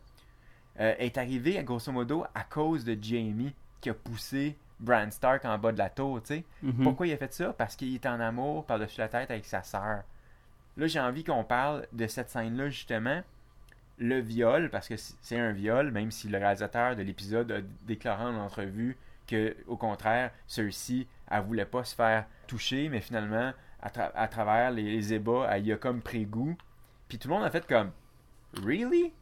euh, 0.80 0.92
est 0.98 1.16
arrivé, 1.16 1.62
grosso 1.62 1.92
modo, 1.92 2.24
à 2.34 2.42
cause 2.42 2.84
de 2.84 2.98
Jamie 3.00 3.54
qui 3.80 3.90
a 3.90 3.94
poussé 3.94 4.56
Bran 4.80 5.08
Stark 5.12 5.44
en 5.44 5.56
bas 5.56 5.70
de 5.70 5.78
la 5.78 5.88
tour, 5.88 6.20
tu 6.20 6.34
sais. 6.34 6.44
Mhm. 6.64 6.82
Pourquoi 6.82 7.06
il 7.06 7.12
a 7.12 7.16
fait 7.16 7.32
ça? 7.32 7.52
Parce 7.52 7.76
qu'il 7.76 7.94
est 7.94 8.06
en 8.06 8.18
amour 8.18 8.64
par-dessus 8.66 8.98
la 8.98 9.08
tête 9.08 9.30
avec 9.30 9.44
sa 9.44 9.62
sœur. 9.62 10.02
Là, 10.76 10.86
j'ai 10.88 10.98
envie 10.98 11.22
qu'on 11.22 11.44
parle 11.44 11.86
de 11.92 12.08
cette 12.08 12.28
scène-là, 12.30 12.70
justement. 12.70 13.22
Le 13.98 14.18
viol, 14.18 14.68
parce 14.68 14.88
que 14.88 14.94
c'est 14.96 15.38
un 15.38 15.52
viol, 15.52 15.92
même 15.92 16.10
si 16.10 16.28
le 16.28 16.38
réalisateur 16.38 16.96
de 16.96 17.02
l'épisode 17.02 17.52
a 17.52 17.60
déclaré 17.86 18.24
en 18.24 18.34
entrevue 18.36 18.96
que, 19.30 19.56
au 19.66 19.76
contraire, 19.76 20.30
celle-ci, 20.46 21.06
elle 21.30 21.42
voulait 21.42 21.64
pas 21.64 21.84
se 21.84 21.94
faire 21.94 22.26
toucher, 22.46 22.88
mais 22.88 23.00
finalement, 23.00 23.52
à, 23.80 23.88
tra- 23.88 24.12
à 24.14 24.28
travers 24.28 24.70
les, 24.70 24.82
les 24.82 25.14
ébats, 25.14 25.48
elle 25.50 25.66
y 25.66 25.72
a 25.72 25.76
comme 25.76 26.02
pris 26.02 26.26
goût. 26.26 26.56
Puis 27.08 27.18
tout 27.18 27.28
le 27.28 27.34
monde 27.34 27.44
a 27.44 27.50
fait 27.50 27.66
comme 27.66 27.90
Really? 28.64 29.12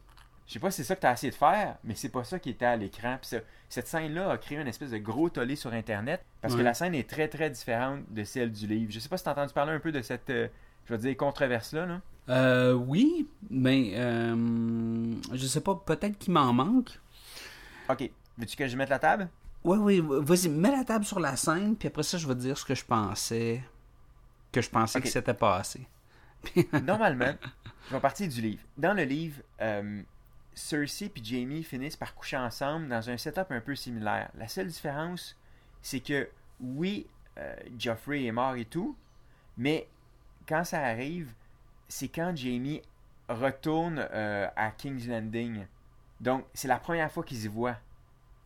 Je 0.47 0.53
sais 0.53 0.59
pas 0.59 0.71
si 0.71 0.77
c'est 0.77 0.83
ça 0.83 0.95
que 0.95 1.01
tu 1.01 1.07
as 1.07 1.13
essayé 1.13 1.29
de 1.29 1.35
faire, 1.35 1.77
mais 1.83 1.93
c'est 1.93 2.09
pas 2.09 2.23
ça 2.23 2.39
qui 2.39 2.49
était 2.49 2.65
à 2.65 2.75
l'écran. 2.75 3.19
Cette 3.21 3.87
scène-là 3.87 4.31
a 4.31 4.37
créé 4.39 4.57
une 4.57 4.67
espèce 4.67 4.89
de 4.89 4.97
gros 4.97 5.29
tollé 5.29 5.55
sur 5.55 5.71
Internet 5.73 6.25
parce 6.41 6.55
que 6.55 6.61
la 6.61 6.73
scène 6.73 6.95
est 6.95 7.07
très 7.07 7.27
très 7.27 7.51
différente 7.51 8.01
de 8.09 8.23
celle 8.23 8.51
du 8.51 8.65
livre. 8.65 8.91
Je 8.91 8.97
sais 8.99 9.09
pas 9.09 9.17
si 9.17 9.23
tu 9.23 9.29
as 9.29 9.33
entendu 9.33 9.53
parler 9.53 9.73
un 9.73 9.79
peu 9.79 9.91
de 9.91 10.01
cette, 10.01 10.27
euh, 10.31 10.47
je 10.85 10.93
veux 10.93 10.99
dire, 10.99 11.15
controverse-là. 11.15 11.85
Là. 11.85 12.01
Euh, 12.29 12.73
oui, 12.73 13.27
mais 13.51 13.91
euh, 13.93 15.13
je 15.33 15.45
sais 15.45 15.61
pas, 15.61 15.75
peut-être 15.75 16.17
qu'il 16.17 16.33
m'en 16.33 16.51
manque. 16.51 16.99
Ok, 17.87 18.09
veux-tu 18.37 18.55
que 18.57 18.67
je 18.67 18.75
mette 18.75 18.89
la 18.89 18.97
table? 18.99 19.29
Oui, 19.63 19.77
oui, 19.77 20.01
vas-y, 20.01 20.49
mets 20.49 20.71
la 20.71 20.83
table 20.83 21.03
sur 21.03 21.19
la 21.19 21.35
scène, 21.35 21.75
puis 21.75 21.87
après 21.89 22.03
ça, 22.03 22.17
je 22.17 22.27
vais 22.27 22.33
te 22.33 22.39
dire 22.39 22.57
ce 22.57 22.63
que 22.63 22.75
je 22.75 22.85
pensais, 22.85 23.61
que 24.51 24.61
je 24.61 24.69
pensais 24.69 25.01
que 25.01 25.07
c'était 25.07 25.33
passé. 25.33 25.87
Normalement, 26.83 27.33
je 27.87 27.93
vais 27.93 27.99
partir 27.99 28.29
du 28.29 28.39
livre. 28.41 28.63
Dans 28.77 28.93
le 28.93 29.03
livre, 29.03 29.41
euh, 29.61 30.01
Cersei 30.53 31.11
et 31.13 31.23
Jamie 31.23 31.63
finissent 31.63 31.97
par 31.97 32.15
coucher 32.15 32.37
ensemble 32.37 32.87
dans 32.87 33.09
un 33.09 33.17
setup 33.17 33.47
un 33.51 33.59
peu 33.59 33.75
similaire. 33.75 34.29
La 34.35 34.47
seule 34.47 34.67
différence, 34.67 35.35
c'est 35.81 35.99
que 35.99 36.29
oui, 36.61 37.07
euh, 37.37 37.55
Joffrey 37.77 38.25
est 38.25 38.31
mort 38.31 38.55
et 38.55 38.65
tout, 38.65 38.95
mais 39.57 39.87
quand 40.47 40.63
ça 40.63 40.79
arrive, 40.79 41.33
c'est 41.87 42.07
quand 42.07 42.33
Jamie 42.35 42.81
retourne 43.27 44.07
euh, 44.11 44.47
à 44.55 44.71
King's 44.71 45.07
Landing. 45.07 45.65
Donc, 46.19 46.45
c'est 46.53 46.67
la 46.67 46.79
première 46.79 47.11
fois 47.11 47.23
qu'ils 47.23 47.45
y 47.45 47.47
voient. 47.47 47.77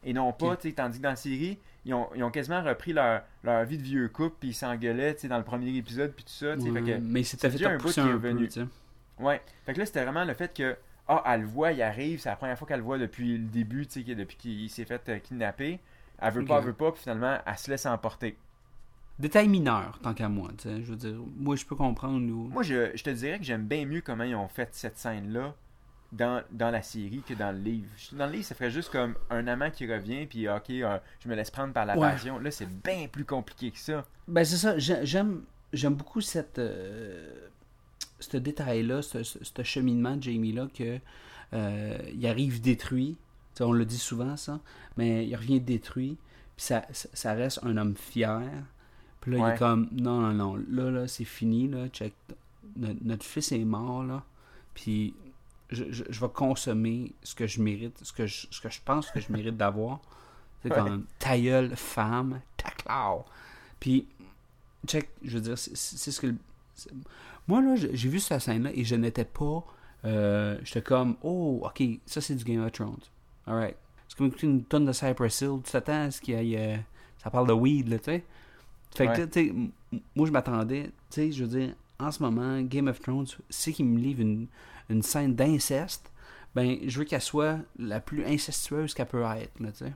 Et 0.05 0.13
non 0.13 0.31
pas, 0.33 0.55
tandis 0.73 0.97
que 0.97 1.03
dans 1.03 1.09
la 1.09 1.15
série, 1.15 1.57
ils 1.85 1.93
ont, 1.93 2.07
ils 2.15 2.23
ont 2.23 2.31
quasiment 2.31 2.61
repris 2.63 2.93
leur, 2.93 3.21
leur 3.43 3.63
vie 3.65 3.77
de 3.77 3.83
vieux 3.83 4.09
couple, 4.09 4.35
puis 4.39 4.49
ils 4.49 4.53
s'engueulaient, 4.53 5.15
dans 5.25 5.37
le 5.37 5.43
premier 5.43 5.75
épisode, 5.77 6.11
puis 6.13 6.23
tout 6.25 6.31
ça, 6.31 6.55
fait 6.73 6.81
que- 6.81 6.97
mais 6.99 7.23
c'est 7.23 7.37
fait 7.49 7.65
un 7.65 7.77
bout 7.77 7.87
qui 7.93 7.99
est 7.99 8.03
revenu. 8.13 8.49
Ouais. 9.19 9.41
Fait 9.65 9.73
que 9.73 9.79
là, 9.79 9.85
c'était 9.85 10.03
vraiment 10.03 10.25
le 10.25 10.33
fait 10.33 10.53
que, 10.53 10.75
ah, 11.07 11.23
elle 11.27 11.41
le 11.41 11.47
voit, 11.47 11.71
il 11.71 11.81
arrive, 11.81 12.19
c'est 12.19 12.29
la 12.29 12.35
première 12.35 12.57
fois 12.57 12.67
qu'elle 12.67 12.79
le 12.79 12.83
voit 12.85 12.97
depuis 12.97 13.37
le 13.37 13.45
début, 13.45 13.85
depuis 13.85 14.37
qu'il 14.37 14.69
s'est 14.69 14.85
fait 14.85 15.07
euh, 15.09 15.19
kidnapper. 15.19 15.79
Elle 16.19 16.33
veut 16.33 16.45
pas, 16.45 16.59
elle 16.59 16.65
veut 16.65 16.73
pas, 16.73 16.91
puis 16.91 17.01
finalement, 17.01 17.37
elle 17.45 17.57
se 17.57 17.69
laisse 17.69 17.85
emporter. 17.85 18.37
Détail 19.19 19.47
mineur, 19.47 19.99
tant 20.01 20.13
qu'à 20.13 20.27
moi, 20.29 20.49
tu 20.57 20.67
sais, 20.69 20.81
je 20.81 20.89
veux 20.89 20.95
dire, 20.95 21.15
moi 21.37 21.55
je 21.55 21.65
peux 21.65 21.75
comprendre 21.75 22.25
où... 22.31 22.47
Moi, 22.49 22.63
je, 22.63 22.91
je 22.95 23.03
te 23.03 23.09
dirais 23.11 23.37
que 23.37 23.45
j'aime 23.45 23.65
bien 23.67 23.85
mieux 23.85 24.01
comment 24.01 24.23
ils 24.23 24.33
ont 24.35 24.47
fait 24.47 24.69
cette 24.71 24.97
scène-là 24.97 25.53
dans, 26.13 26.41
dans 26.51 26.69
la 26.71 26.81
série 26.81 27.21
que 27.27 27.33
dans 27.33 27.51
le 27.51 27.59
livre. 27.61 27.87
Dans 28.13 28.25
le 28.27 28.31
livre, 28.33 28.45
ça 28.45 28.55
ferait 28.55 28.71
juste 28.71 28.89
comme 28.91 29.15
un 29.29 29.45
amant 29.47 29.69
qui 29.71 29.91
revient, 29.91 30.25
puis 30.25 30.47
ok, 30.47 30.69
euh, 30.69 30.97
je 31.19 31.27
me 31.27 31.35
laisse 31.35 31.51
prendre 31.51 31.73
par 31.73 31.85
la 31.85 31.97
Ouais. 31.97 32.09
passion. 32.11 32.39
Là, 32.39 32.51
c'est 32.51 32.69
bien 32.83 33.07
plus 33.11 33.25
compliqué 33.25 33.71
que 33.71 33.79
ça. 33.79 34.05
Ben 34.27 34.45
c'est 34.45 34.57
ça, 34.57 34.77
j'ai- 34.77 35.05
j'aime 35.05 35.43
j'aime 35.73 35.95
beaucoup 35.95 36.21
cette 36.21 36.59
euh, 36.59 37.29
ce 38.19 38.37
détail-là, 38.37 39.01
ce, 39.01 39.23
ce- 39.23 39.39
ce 39.43 39.63
cheminement 39.63 40.15
de 40.15 40.23
Jamie-là 40.23 40.67
que 40.73 40.99
euh, 41.53 41.97
il 42.13 42.25
arrive 42.27 42.61
détruit. 42.61 43.17
On 43.59 43.71
le 43.71 43.85
dit 43.85 43.97
souvent 43.99 44.35
ça, 44.37 44.59
mais 44.97 45.27
il 45.27 45.35
revient 45.35 45.59
détruit, 45.59 46.17
puis 46.55 46.65
ça, 46.65 46.83
ça, 46.91 47.33
reste 47.33 47.59
un 47.63 47.77
homme 47.77 47.95
fier. 47.95 48.41
Puis 49.21 49.31
là, 49.31 49.37
il 49.49 49.53
est 49.53 49.57
comme 49.57 49.87
non, 49.91 50.19
non, 50.21 50.33
non, 50.33 50.55
là, 50.69 50.89
là, 50.91 51.07
c'est 51.07 51.23
fini, 51.25 51.67
là, 51.67 51.87
check. 51.89 52.13
Notre, 52.75 52.99
notre 53.03 53.23
fils 53.25 53.51
est 53.51 53.63
mort, 53.65 54.03
là. 54.03 54.23
Puis 54.73 55.13
je, 55.73 55.85
je, 55.91 56.03
je 56.09 56.19
vais 56.19 56.29
consommer 56.33 57.13
ce 57.23 57.35
que 57.35 57.47
je 57.47 57.61
mérite, 57.61 57.97
ce 58.03 58.13
que 58.13 58.25
je, 58.25 58.47
ce 58.49 58.61
que 58.61 58.69
je 58.69 58.79
pense 58.83 59.09
que 59.11 59.19
je 59.19 59.31
mérite 59.31 59.57
d'avoir. 59.57 59.99
C'est 60.63 60.69
Ouais. 60.71 60.77
comme 60.77 61.05
ta 61.19 61.37
gueule, 61.37 61.75
femme, 61.75 62.39
ta 62.55 62.69
claw. 62.71 63.25
Puis, 63.81 64.07
check, 64.87 65.09
je 65.23 65.35
veux 65.37 65.41
dire, 65.41 65.57
c'est 65.57 66.11
ce 66.11 66.21
que. 66.21 66.27
le- 66.27 66.37
Moi, 67.49 67.61
là, 67.61 67.75
j'ai 67.75 68.07
vu 68.09 68.19
cette 68.21 68.39
scène-là 68.41 68.71
et 68.73 68.85
je 68.85 68.95
n'étais 68.95 69.25
pas. 69.25 69.63
euh, 70.05 70.57
J'étais 70.63 70.81
comme, 70.81 71.17
oh, 71.21 71.61
ok, 71.65 71.83
ça 72.05 72.21
c'est 72.21 72.35
du 72.35 72.43
Game 72.45 72.63
of 72.63 72.71
Thrones. 72.71 72.95
Alright. 73.45 73.75
C'est 74.07 74.17
comme 74.17 74.27
écouter 74.27 74.47
une 74.47 74.63
tonne 74.63 74.85
de 74.85 74.93
Cypress 74.93 75.41
Hill. 75.41 75.59
Tu 75.65 75.71
t'attends 75.71 76.03
à 76.05 76.11
ce 76.11 76.21
qu'il 76.21 76.41
y 76.41 76.55
ait. 76.55 76.75
euh, 76.75 76.77
ça 77.21 77.29
parle 77.29 77.47
de 77.47 77.53
weed, 77.53 77.89
là, 77.89 77.97
tu 77.99 78.05
sais. 78.05 78.23
Fait 78.95 79.05
que, 79.07 79.11
Ouais. 79.11 79.17
là, 79.17 79.27
tu 79.27 79.47
sais, 79.49 79.53
moi, 80.15 80.27
je 80.27 80.31
m'attendais, 80.31 80.83
tu 80.85 80.91
sais, 81.09 81.31
je 81.33 81.43
veux 81.43 81.59
dire, 81.59 81.73
en 81.99 82.09
ce 82.11 82.21
moment, 82.23 82.61
Game 82.61 82.87
of 82.87 82.99
Thrones, 83.01 83.27
c'est 83.49 83.73
qu'il 83.73 83.85
me 83.85 83.97
livre 83.99 84.21
une, 84.21 84.47
une 84.93 85.01
scène 85.03 85.35
d'inceste, 85.35 86.11
ben, 86.55 86.77
je 86.85 86.99
veux 86.99 87.05
qu'elle 87.05 87.21
soit 87.21 87.59
la 87.77 87.99
plus 87.99 88.25
incestueuse 88.25 88.93
qu'elle 88.93 89.07
peut 89.07 89.23
être, 89.23 89.59
là, 89.59 89.71
tu 89.71 89.79
sais. 89.85 89.93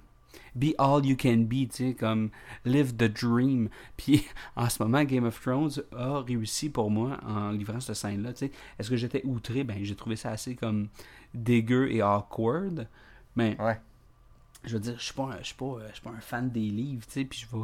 Be 0.55 0.73
all 0.77 1.05
you 1.05 1.15
can 1.19 1.37
be, 1.47 1.67
tu 1.69 1.89
sais, 1.89 1.93
comme 1.93 2.29
live 2.65 2.95
the 2.95 3.03
dream. 3.05 3.69
Puis 3.97 4.25
en 4.55 4.69
ce 4.69 4.81
moment, 4.81 5.03
Game 5.03 5.25
of 5.25 5.39
Thrones 5.41 5.71
a 5.95 6.21
réussi 6.21 6.69
pour 6.69 6.89
moi 6.91 7.19
en 7.25 7.51
livrant 7.51 7.79
cette 7.79 7.95
scène-là, 7.95 8.33
tu 8.33 8.47
sais. 8.47 8.51
Est-ce 8.77 8.89
que 8.89 8.97
j'étais 8.97 9.21
outré? 9.25 9.63
Ben, 9.63 9.77
j'ai 9.83 9.95
trouvé 9.95 10.15
ça 10.15 10.31
assez 10.31 10.55
comme 10.55 10.89
dégueu 11.33 11.91
et 11.91 12.01
awkward. 12.01 12.87
Mais 13.35 13.55
Ouais. 13.61 13.79
je 14.63 14.73
veux 14.73 14.79
dire, 14.79 14.95
je 14.97 15.03
suis 15.05 15.13
pas, 15.13 15.23
un- 15.25 15.37
je 15.39 15.45
suis 15.47 15.55
pas, 15.55 15.77
je 15.89 15.93
suis 15.93 16.03
pas 16.03 16.09
un 16.11 16.19
fan 16.21 16.49
des 16.49 16.59
livres, 16.69 17.05
tu 17.05 17.13
sais, 17.13 17.25
puis 17.25 17.39
je 17.39 17.55
vais... 17.55 17.63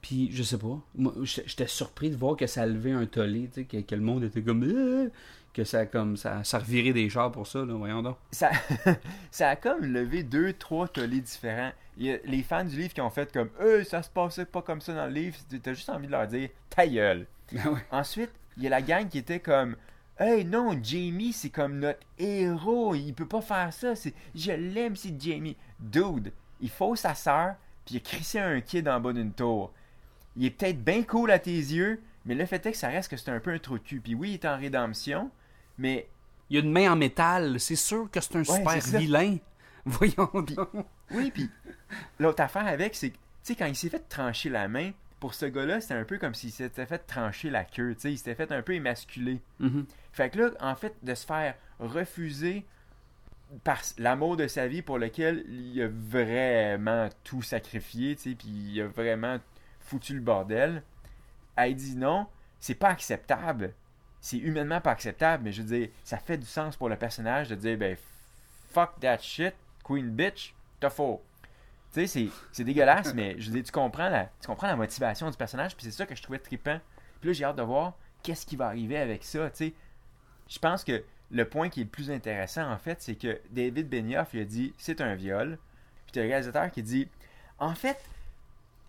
Puis, 0.00 0.30
je 0.32 0.42
sais 0.42 0.58
pas, 0.58 0.80
moi, 0.94 1.12
j'étais 1.22 1.66
surpris 1.66 2.10
de 2.10 2.16
voir 2.16 2.36
que 2.36 2.46
ça 2.46 2.62
a 2.62 2.66
levé 2.66 2.92
un 2.92 3.06
tollé, 3.06 3.48
tu 3.52 3.62
sais, 3.62 3.64
que, 3.64 3.78
que 3.78 3.94
le 3.94 4.00
monde 4.00 4.24
était 4.24 4.42
comme... 4.42 4.62
Euh, 4.62 5.08
que 5.58 5.64
ça, 5.64 5.86
comme, 5.86 6.16
ça, 6.16 6.44
ça 6.44 6.60
revirait 6.60 6.92
des 6.92 7.10
chars 7.10 7.32
pour 7.32 7.46
ça, 7.46 7.64
là, 7.64 7.74
voyons 7.74 8.02
donc. 8.02 8.16
ça, 8.30 8.50
ça 9.32 9.48
a 9.48 9.56
comme 9.56 9.84
levé 9.84 10.22
deux, 10.22 10.52
trois 10.52 10.86
tollés 10.86 11.20
différents. 11.20 11.72
Il 11.96 12.06
y 12.06 12.12
a 12.12 12.18
les 12.24 12.44
fans 12.44 12.64
du 12.64 12.76
livre 12.76 12.94
qui 12.94 13.00
ont 13.00 13.10
fait 13.10 13.32
comme 13.32 13.50
Euh, 13.60 13.82
ça 13.82 14.02
se 14.02 14.08
passait 14.08 14.44
pas 14.44 14.62
comme 14.62 14.80
ça 14.80 14.94
dans 14.94 15.06
le 15.06 15.12
livre. 15.12 15.36
T'as 15.62 15.72
juste 15.72 15.88
envie 15.88 16.06
de 16.06 16.12
leur 16.12 16.28
dire 16.28 16.50
ta 16.70 16.86
gueule. 16.86 17.26
Ben 17.50 17.66
ouais. 17.72 17.84
Ensuite, 17.90 18.30
il 18.56 18.62
y 18.62 18.66
a 18.68 18.70
la 18.70 18.82
gang 18.82 19.08
qui 19.08 19.18
était 19.18 19.40
comme 19.40 19.74
Hey 20.20 20.44
non, 20.44 20.78
Jamie, 20.82 21.32
c'est 21.32 21.50
comme 21.50 21.78
notre 21.80 22.06
héros. 22.18 22.94
Il 22.94 23.14
peut 23.14 23.26
pas 23.26 23.40
faire 23.40 23.72
ça. 23.72 23.96
C'est, 23.96 24.14
je 24.34 24.52
l'aime, 24.52 24.94
c'est 24.94 25.20
Jamie. 25.20 25.56
Dude, 25.80 26.32
il 26.60 26.70
faut 26.70 26.94
sa 26.94 27.14
sœur, 27.14 27.54
puis 27.84 27.96
il 27.96 27.98
a 27.98 28.00
crissé 28.00 28.38
un 28.38 28.60
kid 28.60 28.88
en 28.88 29.00
bas 29.00 29.12
d'une 29.12 29.32
tour. 29.32 29.72
Il 30.38 30.46
est 30.46 30.50
peut-être 30.50 30.82
bien 30.82 31.02
cool 31.02 31.30
à 31.30 31.38
tes 31.38 31.50
yeux, 31.50 32.00
mais 32.24 32.34
le 32.34 32.46
fait 32.46 32.64
est 32.64 32.72
que 32.72 32.78
ça 32.78 32.88
reste 32.88 33.10
que 33.10 33.16
c'est 33.16 33.30
un 33.30 33.40
peu 33.40 33.50
un 33.52 33.58
trou 33.58 33.76
de 33.76 33.82
cul. 33.82 34.00
Puis 34.00 34.14
oui, 34.14 34.30
il 34.30 34.34
est 34.34 34.44
en 34.46 34.56
rédemption, 34.56 35.30
mais 35.76 36.08
Il 36.48 36.54
y 36.56 36.60
a 36.60 36.62
une 36.62 36.72
main 36.72 36.92
en 36.92 36.96
métal, 36.96 37.60
c'est 37.60 37.76
sûr 37.76 38.08
que 38.10 38.20
c'est 38.22 38.36
un 38.36 38.40
Ouais, 38.40 38.80
super 38.80 39.00
vilain. 39.00 39.36
Voyons 39.84 40.30
donc. 40.32 40.86
Oui, 41.10 41.30
puis 41.30 41.50
l'autre 42.18 42.42
affaire 42.42 42.66
avec, 42.66 42.94
c'est 42.94 43.10
que, 43.10 43.16
tu 43.16 43.20
sais, 43.42 43.54
quand 43.54 43.66
il 43.66 43.76
s'est 43.76 43.90
fait 43.90 44.08
trancher 44.08 44.48
la 44.48 44.66
main, 44.68 44.92
pour 45.20 45.34
ce 45.34 45.46
gars-là, 45.46 45.80
c'était 45.80 45.94
un 45.94 46.04
peu 46.04 46.16
comme 46.16 46.34
s'il 46.34 46.52
s'était 46.52 46.86
fait 46.86 46.98
trancher 47.00 47.50
la 47.50 47.64
queue, 47.64 47.94
tu 47.94 48.02
sais, 48.02 48.12
il 48.12 48.18
s'était 48.18 48.34
fait 48.34 48.50
un 48.52 48.62
peu 48.62 48.74
émasculer. 48.74 49.40
Mhm. 49.58 49.84
Fait 50.12 50.30
que 50.30 50.38
là, 50.38 50.50
en 50.60 50.74
fait, 50.74 50.94
de 51.02 51.14
se 51.14 51.26
faire 51.26 51.54
refuser 51.80 52.64
par 53.64 53.80
l'amour 53.98 54.36
de 54.36 54.46
sa 54.46 54.68
vie 54.68 54.82
pour 54.82 54.98
lequel 54.98 55.44
il 55.48 55.82
a 55.82 55.88
vraiment 55.88 57.08
tout 57.24 57.42
sacrifié, 57.42 58.14
tu 58.16 58.30
sais, 58.30 58.34
puis 58.36 58.48
il 58.48 58.80
a 58.80 58.86
vraiment 58.86 59.38
foutu 59.88 60.14
le 60.14 60.20
bordel, 60.20 60.82
elle 61.56 61.74
dit 61.74 61.96
non, 61.96 62.26
c'est 62.60 62.74
pas 62.74 62.88
acceptable. 62.90 63.74
C'est 64.20 64.38
humainement 64.38 64.80
pas 64.80 64.90
acceptable, 64.90 65.44
mais 65.44 65.52
je 65.52 65.62
veux 65.62 65.68
dire, 65.78 65.88
ça 66.04 66.18
fait 66.18 66.36
du 66.38 66.46
sens 66.46 66.76
pour 66.76 66.88
le 66.88 66.96
personnage 66.96 67.48
de 67.48 67.54
dire, 67.54 67.78
ben, 67.78 67.96
fuck 68.70 68.98
that 69.00 69.18
shit, 69.18 69.54
queen 69.84 70.10
bitch, 70.10 70.54
t'as 70.80 70.90
faux. 70.90 71.22
Tu 71.94 72.06
sais, 72.06 72.30
c'est- 72.52 72.64
dégueulasse, 72.64 73.14
mais 73.14 73.36
je 73.38 73.46
veux 73.46 73.54
dire, 73.54 73.64
tu 73.64 73.72
comprends, 73.72 74.08
la, 74.08 74.26
tu 74.40 74.46
comprends 74.46 74.66
la 74.66 74.76
motivation 74.76 75.30
du 75.30 75.36
personnage, 75.36 75.74
puis 75.76 75.84
c'est 75.84 75.92
ça 75.92 76.04
que 76.04 76.14
je 76.14 76.22
trouvais 76.22 76.38
trippant. 76.38 76.80
Puis 77.20 77.30
là, 77.30 77.32
j'ai 77.32 77.44
hâte 77.44 77.56
de 77.56 77.62
voir 77.62 77.94
qu'est-ce 78.22 78.44
qui 78.44 78.56
va 78.56 78.66
arriver 78.66 78.98
avec 78.98 79.24
ça, 79.24 79.48
tu 79.50 79.56
sais. 79.56 79.74
Je 80.48 80.58
pense 80.58 80.84
que 80.84 81.02
le 81.30 81.48
point 81.48 81.68
qui 81.68 81.80
est 81.80 81.84
le 81.84 81.90
plus 81.90 82.10
intéressant, 82.10 82.70
en 82.70 82.78
fait, 82.78 83.00
c'est 83.00 83.14
que 83.14 83.40
David 83.50 83.88
Benioff, 83.88 84.30
il 84.34 84.40
a 84.40 84.44
dit, 84.44 84.74
c'est 84.78 85.00
un 85.00 85.14
viol. 85.14 85.58
Puis 86.04 86.12
t'as 86.12 86.22
le 86.22 86.28
réalisateur 86.28 86.70
qui 86.70 86.82
dit, 86.82 87.08
en 87.58 87.74
fait, 87.74 87.98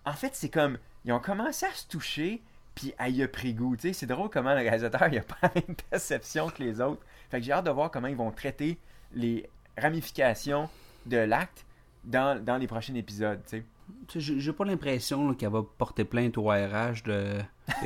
en 0.06 0.14
fait, 0.14 0.36
c'est 0.36 0.50
comme, 0.50 0.78
ils 1.10 1.12
ont 1.12 1.20
commencé 1.20 1.66
à 1.66 1.72
se 1.72 1.88
toucher, 1.88 2.42
puis 2.76 2.94
elle 3.00 3.16
y 3.16 3.24
a 3.24 3.28
pris 3.28 3.56
goût. 3.56 3.76
C'est 3.80 4.06
drôle 4.06 4.30
comment 4.30 4.54
le 4.54 4.60
réalisateur, 4.60 5.08
il 5.12 5.18
a 5.18 5.22
pas 5.22 5.38
la 5.42 5.52
même 5.56 5.76
perception 5.90 6.50
que 6.50 6.62
les 6.62 6.80
autres. 6.82 7.02
Fait 7.32 7.40
que 7.40 7.46
j'ai 7.46 7.52
hâte 7.52 7.66
de 7.66 7.72
voir 7.72 7.90
comment 7.90 8.08
ils 8.08 8.16
vont 8.16 8.32
traiter 8.32 8.78
les 9.14 9.50
ramifications 9.76 10.70
de 11.08 11.18
l'acte 11.18 11.66
dans, 12.04 12.44
dans 12.44 12.58
les 12.58 12.68
prochains 12.68 12.94
épisodes, 12.94 13.42
tu 13.50 13.66
J'ai 14.16 14.54
pas 14.54 14.66
l'impression 14.66 15.34
qu'elle 15.34 15.50
va 15.50 15.64
porter 15.64 16.06
plainte 16.06 16.38
au 16.38 16.44
RH 16.44 17.04
de, 17.06 17.40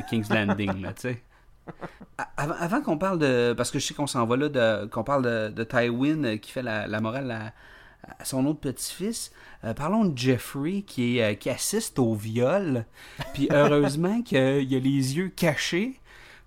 King's 0.10 0.30
Landing, 0.30 0.82
là, 0.82 0.94
Avant, 2.36 2.82
qu'on 2.82 2.98
parle 2.98 3.20
de. 3.20 3.54
Parce 3.56 3.72
que 3.72 3.80
je 3.80 3.88
sais 3.88 3.94
qu'on 3.94 4.08
s'en 4.08 4.26
va 4.26 4.36
là, 4.36 4.86
qu'on 4.88 5.04
parle 5.06 5.54
de, 5.54 5.64
Tywin 5.64 6.24
euh, 6.26 6.38
qui 6.38 6.52
fait 6.52 6.62
la, 6.62 6.88
la 6.88 7.00
morale 7.00 7.32
à, 7.32 7.54
son 8.24 8.46
autre 8.46 8.60
petit-fils, 8.60 9.32
euh, 9.64 9.74
parlons 9.74 10.06
de 10.06 10.18
Jeffrey 10.18 10.84
euh, 11.00 11.34
qui 11.36 11.50
assiste 11.50 12.00
au 12.00 12.14
viol. 12.16 12.86
Puis 13.34 13.48
heureusement 13.52 14.22
qu'il 14.26 14.38
a 14.38 14.60
les 14.60 15.18
yeux 15.18 15.30
cachés 15.30 16.00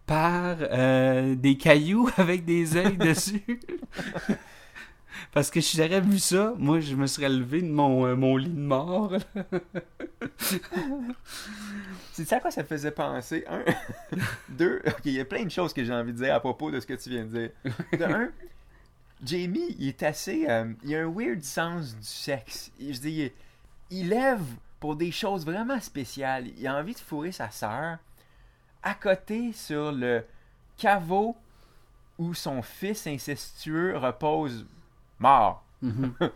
par 0.07 0.57
euh, 0.61 1.35
des 1.35 1.57
cailloux 1.57 2.09
avec 2.17 2.45
des 2.45 2.77
ailes 2.77 2.99
dessus. 2.99 3.43
Parce 5.33 5.51
que 5.51 5.61
si 5.61 5.77
j'aurais 5.77 6.01
vu 6.01 6.19
ça, 6.19 6.55
moi 6.57 6.81
je 6.81 6.95
me 6.95 7.07
serais 7.07 7.29
levé 7.29 7.61
de 7.61 7.71
mon, 7.71 8.17
mon 8.17 8.37
lit 8.37 8.49
de 8.49 8.59
mort. 8.59 9.13
C'est 12.13 12.25
ça 12.27 12.37
à 12.37 12.41
quoi 12.41 12.51
ça 12.51 12.65
faisait 12.65 12.91
penser? 12.91 13.45
Un, 13.49 13.63
deux, 14.49 14.81
ok, 14.87 15.01
il 15.05 15.13
y 15.13 15.21
a 15.21 15.27
plein 15.27 15.45
de 15.45 15.51
choses 15.51 15.75
que 15.75 15.85
j'ai 15.85 15.93
envie 15.93 16.13
de 16.13 16.19
dire 16.19 16.35
à 16.35 16.41
propos 16.41 16.71
de 16.71 16.81
ce 16.81 16.87
que 16.87 16.95
tu 16.95 17.11
viens 17.11 17.25
de 17.25 17.29
dire. 17.29 17.51
De 17.93 18.05
un, 18.05 18.31
Jamie, 19.25 19.75
il 19.79 19.89
est 19.89 20.03
assez. 20.03 20.47
euh, 20.49 20.73
il 20.85 20.95
a 20.95 21.03
un 21.03 21.11
weird 21.11 21.43
sens 21.43 21.95
du 21.97 22.03
sexe. 22.07 22.71
Il- 22.79 22.95
Je 22.95 23.01
dis, 23.01 23.33
il, 23.91 24.09
lève 24.09 24.43
pour 24.81 24.97
des 24.97 25.11
choses 25.11 25.45
vraiment 25.45 25.81
spéciales. 25.81 26.49
Il 26.59 26.67
a 26.67 26.77
envie 26.77 26.95
de 26.95 26.99
fourrer 26.99 27.33
sa 27.33 27.51
sœur 27.51 27.99
à 28.83 28.95
côté 28.95 29.53
sur 29.53 29.91
le 29.93 30.25
caveau 30.77 31.37
où 32.19 32.35
son 32.35 32.63
fils 32.63 33.07
incestueux 33.07 33.97
repose 33.97 34.67
mort. 35.19 35.65
Mhm. 35.83 36.13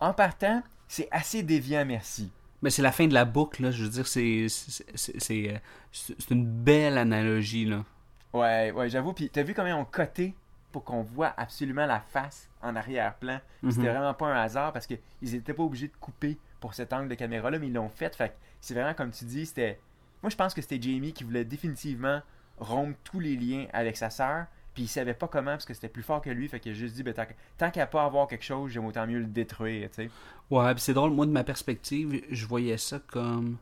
En 0.00 0.12
partant, 0.14 0.62
c'est 0.86 1.08
assez 1.10 1.42
déviant, 1.42 1.84
merci. 1.84 2.30
Mais 2.62 2.70
c'est 2.70 2.82
la 2.82 2.92
fin 2.92 3.08
de 3.08 3.14
la 3.14 3.24
boucle, 3.24 3.64
là. 3.64 3.70
Je 3.72 3.82
veux 3.82 3.88
dire, 3.90 4.06
c'est 4.06 4.44
euh, 4.44 4.48
c'est- 4.48 5.58
c'est 5.92 6.30
une 6.30 6.46
belle 6.46 6.98
analogie, 6.98 7.64
là. 7.64 7.84
Ouais, 8.32 8.70
ouais, 8.70 8.88
j'avoue. 8.88 9.12
Puis 9.12 9.28
t'as 9.28 9.42
vu 9.42 9.54
combien 9.54 9.76
on 9.76 9.84
coté 9.84 10.34
pour 10.72 10.84
qu'on 10.84 11.02
voit 11.02 11.32
absolument 11.36 11.86
la 11.86 12.00
face 12.00 12.48
en 12.62 12.76
arrière-plan. 12.76 13.40
Puis 13.62 13.72
C'était 13.72 13.86
Mhm. 13.88 13.92
vraiment 13.94 14.14
pas 14.14 14.26
un 14.26 14.40
hasard 14.42 14.72
parce 14.72 14.86
qu'ils 14.86 15.34
étaient 15.34 15.54
pas 15.54 15.62
obligés 15.62 15.88
de 15.88 15.96
couper 16.00 16.38
pour 16.60 16.74
cet 16.74 16.92
angle 16.92 17.08
de 17.08 17.14
caméra-là, 17.14 17.58
mais 17.58 17.68
ils 17.68 17.72
l'ont 17.72 17.88
fait. 17.88 18.14
Fait 18.14 18.30
que 18.30 18.34
c'est 18.60 18.74
vraiment 18.74 18.94
comme 18.94 19.10
tu 19.10 19.24
dis, 19.24 19.46
c'était. 19.46 19.80
Moi, 20.22 20.30
je 20.30 20.36
pense 20.36 20.52
que 20.54 20.60
c'était 20.60 20.80
Jamie 20.82 21.12
qui 21.12 21.24
voulait 21.24 21.44
définitivement 21.44 22.20
rompre 22.58 22.98
tous 23.04 23.20
les 23.20 23.36
liens 23.36 23.66
avec 23.72 23.96
sa 23.96 24.10
sœur. 24.10 24.46
Puis 24.74 24.84
il 24.84 24.88
savait 24.88 25.14
pas 25.14 25.26
comment 25.26 25.52
parce 25.52 25.64
que 25.64 25.74
c'était 25.74 25.88
plus 25.88 26.02
fort 26.02 26.20
que 26.20 26.30
lui. 26.30 26.46
Fait 26.48 26.60
qu'il 26.60 26.72
a 26.72 26.74
juste 26.74 26.94
dit, 26.96 27.02
ben, 27.02 27.14
tant, 27.14 27.24
tant 27.56 27.70
qu'à 27.70 27.86
pas 27.86 28.04
avoir 28.04 28.26
quelque 28.28 28.44
chose, 28.44 28.70
j'aime 28.70 28.84
autant 28.84 29.06
mieux 29.06 29.18
le 29.18 29.26
détruire, 29.26 29.88
tu 29.90 30.04
sais. 30.04 30.10
Ouais, 30.50 30.72
c'est 30.76 30.92
drôle, 30.94 31.10
moi, 31.12 31.26
de 31.26 31.30
ma 31.32 31.42
perspective, 31.44 32.20
je 32.30 32.46
voyais 32.46 32.76
ça 32.78 32.98
comme 33.06 33.56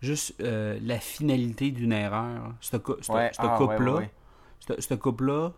juste 0.00 0.34
euh, 0.40 0.78
la 0.82 0.98
finalité 0.98 1.70
d'une 1.70 1.92
erreur. 1.92 2.54
Ce 2.60 2.76
cou- 2.76 2.96
ce- 3.00 3.10
Ouais, 3.12 3.30
ce 3.32 3.38
ah, 3.40 3.52
ouais, 3.60 3.66
couple-là, 3.68 3.92
ouais, 3.92 3.98
ouais. 3.98 4.10
ce- 4.60 4.80
ce 4.80 4.94
couple-là, 4.94 5.52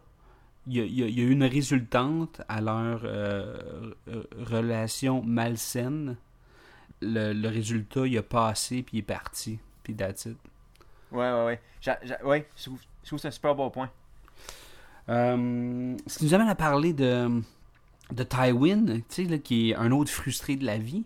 il 0.66 0.76
y 0.76 0.80
y 1.02 1.12
y 1.12 1.20
a 1.22 1.28
une 1.28 1.44
résultante 1.44 2.42
à 2.48 2.60
leur 2.60 3.00
euh, 3.04 3.92
euh, 4.08 4.22
relation 4.38 5.22
malsaine. 5.22 6.16
Le, 7.02 7.32
le 7.32 7.48
résultat, 7.48 8.06
il 8.06 8.18
a 8.18 8.22
passé, 8.22 8.82
puis 8.82 8.98
il 8.98 9.00
est 9.00 9.02
parti. 9.02 9.58
Puis 9.82 9.94
that's 9.94 10.26
it. 10.26 10.36
Ouais, 11.12 11.18
ouais, 11.32 11.44
ouais. 11.44 11.60
Ouais, 12.24 12.48
je 12.56 12.64
trouve, 12.64 12.78
je 13.02 13.06
trouve 13.08 13.18
que 13.18 13.22
c'est 13.22 13.28
un 13.28 13.30
super 13.30 13.54
beau 13.54 13.70
point. 13.70 13.90
Euh, 15.08 15.96
ce 16.06 16.18
qui 16.18 16.24
nous 16.26 16.34
amène 16.34 16.48
à 16.48 16.54
parler 16.54 16.92
de, 16.92 17.42
de 18.12 18.22
Tywin, 18.22 18.84
tu 18.86 19.02
sais, 19.08 19.24
là, 19.24 19.38
qui 19.38 19.70
est 19.70 19.74
un 19.74 19.90
autre 19.92 20.10
frustré 20.10 20.56
de 20.56 20.64
la 20.64 20.78
vie. 20.78 21.04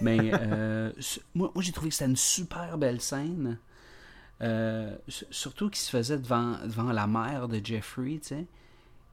Mais 0.00 0.18
euh, 0.40 0.92
moi, 1.34 1.50
moi 1.54 1.62
j'ai 1.62 1.72
trouvé 1.72 1.90
que 1.90 1.94
c'était 1.94 2.10
une 2.10 2.16
super 2.16 2.78
belle 2.78 3.00
scène. 3.00 3.58
Euh, 4.40 4.96
su- 5.08 5.26
surtout 5.30 5.68
qu'il 5.68 5.80
se 5.80 5.90
faisait 5.90 6.18
devant, 6.18 6.56
devant 6.64 6.92
la 6.92 7.06
mère 7.06 7.48
de 7.48 7.60
Jeffrey, 7.62 8.18
tu 8.22 8.28
sais. 8.28 8.46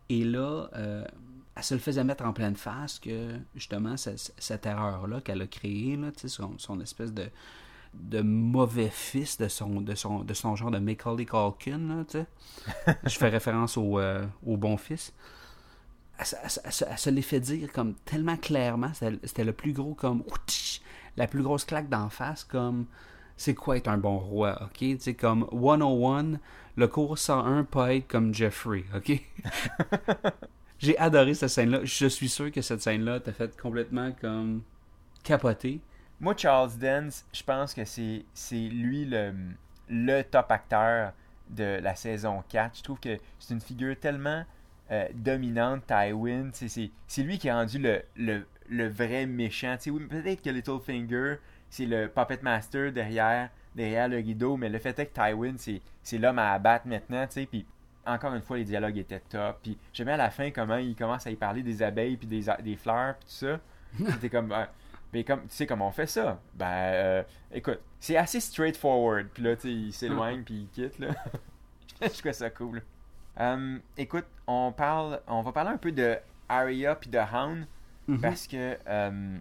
Et 0.09 0.23
là, 0.23 0.69
euh, 0.75 1.05
elle 1.55 1.63
se 1.63 1.73
le 1.73 1.79
faisait 1.79 2.03
mettre 2.03 2.25
en 2.25 2.33
pleine 2.33 2.55
face 2.55 2.99
que, 2.99 3.35
justement, 3.55 3.97
ce- 3.97 4.17
ce- 4.17 4.31
cette 4.37 4.65
erreur-là 4.65 5.21
qu'elle 5.21 5.41
a 5.41 5.47
créée, 5.47 5.95
là, 5.97 6.09
son, 6.27 6.79
espèce 6.81 7.13
de, 7.13 7.29
mauvais 8.21 8.89
fils 8.89 9.37
de 9.37 9.47
son, 9.47 9.81
de 9.81 9.95
son, 9.95 10.19
de 10.23 10.33
son 10.33 10.55
genre 10.55 10.71
de 10.71 10.79
Macaulay 10.79 11.25
Culkin, 11.25 11.79
là. 11.79 12.25
Je 13.05 13.17
fais 13.17 13.29
référence 13.29 13.77
au, 13.77 13.99
euh, 13.99 14.25
au 14.45 14.57
bon 14.57 14.77
fils. 14.77 15.13
Elle, 16.17 16.25
se- 16.97 17.09
l'est 17.09 17.21
fait 17.21 17.39
dire 17.41 17.71
comme 17.73 17.93
tellement 18.05 18.37
clairement. 18.37 18.91
C'était 18.93 19.43
le 19.43 19.53
plus 19.53 19.73
gros 19.73 19.93
comme. 19.93 20.23
La 21.17 21.27
plus 21.27 21.41
grosse 21.43 21.65
claque 21.65 21.89
d'en 21.89 22.09
face 22.09 22.43
comme. 22.43 22.85
C'est 23.37 23.53
quoi 23.53 23.75
être 23.77 23.89
un 23.89 23.97
bon 23.97 24.17
roi, 24.17 24.57
ok? 24.63 24.97
Sais, 24.99 25.13
comme 25.13 25.45
101, 25.51 26.39
le 26.75 26.87
cours 26.87 27.17
101, 27.17 27.63
pas 27.63 27.95
être 27.95 28.07
comme 28.07 28.33
Jeffrey, 28.33 28.83
ok? 28.95 29.21
J'ai 30.79 30.97
adoré 30.97 31.33
cette 31.33 31.49
scène-là. 31.49 31.79
Je 31.83 32.07
suis 32.07 32.29
sûr 32.29 32.51
que 32.51 32.61
cette 32.61 32.81
scène-là 32.81 33.19
t'a 33.19 33.31
fait 33.31 33.55
complètement 33.57 34.11
comme. 34.19 34.61
capoter. 35.23 35.79
Moi, 36.19 36.33
Charles 36.37 36.77
Dance, 36.79 37.25
je 37.33 37.43
pense 37.43 37.73
que 37.73 37.83
c'est 37.85 38.23
lui 38.51 39.05
le, 39.05 40.21
top 40.23 40.51
acteur 40.51 41.13
de 41.49 41.79
la 41.81 41.95
saison 41.95 42.43
4. 42.49 42.77
Je 42.77 42.83
trouve 42.83 42.99
que 42.99 43.17
c'est 43.39 43.53
une 43.53 43.61
figure 43.61 43.95
tellement 43.99 44.43
euh, 44.91 45.07
dominante, 45.13 45.83
Tywin. 45.87 46.49
C'est 46.53 47.23
lui 47.23 47.37
qui 47.37 47.49
a 47.49 47.55
rendu 47.55 47.79
le, 48.15 48.87
vrai 48.89 49.25
méchant. 49.25 49.75
Peut-être 50.09 50.41
que 50.41 50.49
Littlefinger, 50.49 51.37
c'est 51.69 51.85
le 51.85 52.07
puppet 52.07 52.39
master 52.41 52.91
derrière, 52.91 53.49
derrière 53.75 54.07
le 54.07 54.17
rideau, 54.17 54.57
mais 54.57 54.69
le 54.69 54.79
fait 54.79 54.97
est 54.99 55.05
que 55.07 55.13
Tywin, 55.13 55.55
c'est 56.01 56.17
l'homme 56.17 56.39
à 56.39 56.53
abattre 56.53 56.87
maintenant. 56.87 57.25
tu 57.27 57.33
sais, 57.33 57.45
Puis 57.45 57.65
encore 58.05 58.33
une 58.33 58.41
fois, 58.41 58.57
les 58.57 58.63
dialogues 58.65 58.97
étaient 58.97 59.19
top. 59.19 59.59
Puis 59.63 59.77
j'aimais 59.93 60.13
à 60.13 60.17
la 60.17 60.29
fin 60.29 60.51
comment 60.51 60.77
il 60.77 60.95
commence 60.95 61.25
à 61.27 61.31
y 61.31 61.35
parler 61.35 61.61
des 61.63 61.81
abeilles, 61.83 62.17
puis 62.17 62.27
des, 62.27 62.45
des 62.63 62.75
fleurs, 62.75 63.15
puis 63.15 63.27
tout 63.27 63.45
ça. 63.45 63.59
C'était 64.13 64.29
comme... 64.29 64.51
euh, 64.51 64.65
mais 65.13 65.23
comme, 65.23 65.41
tu 65.43 65.55
sais 65.55 65.65
comment 65.67 65.87
on 65.87 65.91
fait 65.91 66.07
ça? 66.07 66.39
Ben, 66.55 66.65
euh, 66.67 67.23
écoute, 67.53 67.79
c'est 67.99 68.17
assez 68.17 68.39
straightforward. 68.41 69.27
Puis 69.33 69.43
là, 69.43 69.55
tu 69.55 69.61
sais, 69.63 69.71
il 69.71 69.93
s'éloigne 69.93 70.43
puis 70.43 70.61
il 70.63 70.67
quitte, 70.69 70.99
là. 70.99 71.09
je 72.01 72.07
trouve 72.19 72.31
ça 72.33 72.49
cool. 72.49 72.81
Euh, 73.39 73.77
écoute, 73.97 74.25
on 74.47 74.71
parle, 74.71 75.21
on 75.27 75.41
va 75.41 75.51
parler 75.51 75.71
un 75.71 75.77
peu 75.77 75.91
de 75.91 76.17
Arya 76.49 76.95
puis 76.95 77.09
de 77.09 77.17
Hound 77.19 77.65
Mhm. 78.07 78.21
parce 78.21 78.45
que 78.45 78.77
euh, 78.87 79.37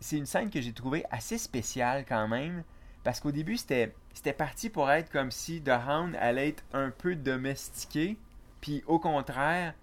c'est 0.00 0.16
une 0.16 0.24
scène 0.24 0.48
que 0.48 0.58
j'ai 0.60 0.72
trouvée 0.72 1.04
assez 1.10 1.36
spéciale 1.36 2.04
quand 2.08 2.26
même. 2.28 2.62
Parce 3.06 3.20
qu'au 3.20 3.30
début, 3.30 3.56
c'était 3.56 3.92
parti 4.36 4.68
pour 4.68 4.90
être 4.90 5.12
comme 5.12 5.30
si 5.30 5.62
The 5.62 5.78
Hound 5.88 6.16
allait 6.18 6.48
être 6.48 6.64
un 6.72 6.90
peu 6.90 7.14
domestiqué. 7.14 8.16
Puis 8.60 8.82
au 8.88 8.98
contraire, 8.98 9.74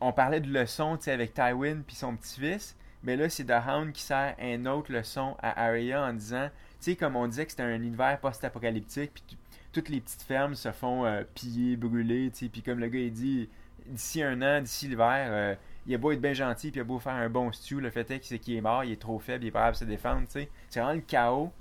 on 0.00 0.12
parlait 0.12 0.40
de 0.40 0.64
sais, 0.64 1.12
avec 1.12 1.32
Tywin 1.32 1.82
puis 1.86 1.94
son 1.94 2.16
petit-fils. 2.16 2.76
Mais 3.04 3.14
là, 3.14 3.28
c'est 3.28 3.44
The 3.44 3.62
Hound 3.64 3.92
qui 3.92 4.02
sert 4.02 4.34
une 4.40 4.66
autre 4.66 4.92
leçon 4.92 5.36
à 5.38 5.64
Arya 5.66 6.02
en 6.02 6.12
disant, 6.12 6.48
tu 6.48 6.90
sais, 6.90 6.96
comme 6.96 7.14
on 7.14 7.28
disait 7.28 7.44
que 7.44 7.52
c'était 7.52 7.62
un 7.62 7.76
univers 7.76 8.18
post-apocalyptique, 8.18 9.12
puis 9.14 9.38
toutes 9.72 9.88
les 9.88 10.00
petites 10.00 10.22
fermes 10.22 10.56
se 10.56 10.72
font 10.72 11.06
euh, 11.06 11.22
piller, 11.36 11.76
brûler, 11.76 12.32
tu 12.32 12.46
sais, 12.46 12.48
puis 12.48 12.62
comme 12.62 12.80
le 12.80 12.88
gars 12.88 12.98
il 12.98 13.12
dit, 13.12 13.48
d'ici 13.86 14.24
un 14.24 14.42
an, 14.42 14.60
d'ici 14.60 14.88
l'hiver, 14.88 15.28
euh, 15.30 15.54
il 15.86 15.94
a 15.94 15.98
beau 15.98 16.10
être 16.10 16.20
bien 16.20 16.32
gentil, 16.32 16.72
puis 16.72 16.80
il 16.80 16.82
a 16.82 16.84
beau 16.84 16.98
faire 16.98 17.12
un 17.12 17.30
bon 17.30 17.52
stew, 17.52 17.78
le 17.78 17.90
fait 17.90 18.10
est 18.10 18.18
que 18.18 18.26
c'est 18.26 18.40
qu'il 18.40 18.56
est 18.56 18.60
mort, 18.60 18.82
il 18.82 18.90
est 18.90 19.00
trop 19.00 19.20
faible, 19.20 19.44
il 19.44 19.48
est 19.48 19.52
pas 19.52 19.60
capable 19.60 19.76
de 19.76 19.78
se 19.78 19.84
défendre, 19.84 20.26
tu 20.26 20.32
sais. 20.32 20.50
C'est 20.68 20.80
vraiment 20.80 20.96
le 20.96 21.02
chaos. 21.02 21.52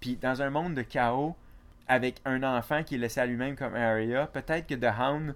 Puis 0.00 0.16
dans 0.16 0.40
un 0.42 0.50
monde 0.50 0.74
de 0.74 0.82
chaos, 0.82 1.34
avec 1.86 2.20
un 2.24 2.42
enfant 2.42 2.82
qui 2.82 2.96
est 2.96 2.98
laissé 2.98 3.20
à 3.20 3.26
lui-même 3.26 3.56
comme 3.56 3.74
Arya, 3.74 4.26
peut-être 4.26 4.66
que 4.66 4.74
The 4.74 4.92
Hound, 4.98 5.34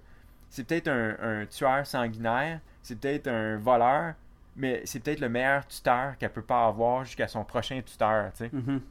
c'est 0.49 0.65
peut-être 0.67 0.87
un, 0.87 1.15
un 1.19 1.45
tueur 1.47 1.85
sanguinaire, 1.85 2.59
c'est 2.81 2.99
peut-être 2.99 3.27
un 3.27 3.57
voleur, 3.57 4.13
mais 4.55 4.81
c'est 4.85 4.99
peut-être 4.99 5.19
le 5.19 5.29
meilleur 5.29 5.65
tuteur 5.67 6.17
qu'elle 6.17 6.31
peut 6.31 6.43
pas 6.43 6.67
avoir 6.67 7.03
jusqu'à 7.05 7.27
son 7.27 7.43
prochain 7.43 7.81
tuteur, 7.81 8.31
tu 8.33 8.45
sais. 8.45 8.49
Mhm. 8.53 8.81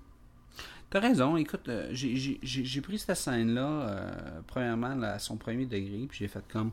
T'as 0.91 1.01
raison, 1.01 1.37
écoute, 1.37 1.69
euh, 1.69 1.89
j'ai- 1.93 2.81
pris 2.83 2.99
cette 2.99 3.17
scène-là, 3.17 3.63
euh, 3.67 4.41
premièrement, 4.47 5.01
à 5.03 5.19
son 5.19 5.37
premier 5.37 5.65
degré, 5.65 6.07
puis 6.09 6.19
j'ai 6.19 6.29
fait 6.29 6.45
comme, 6.53 6.71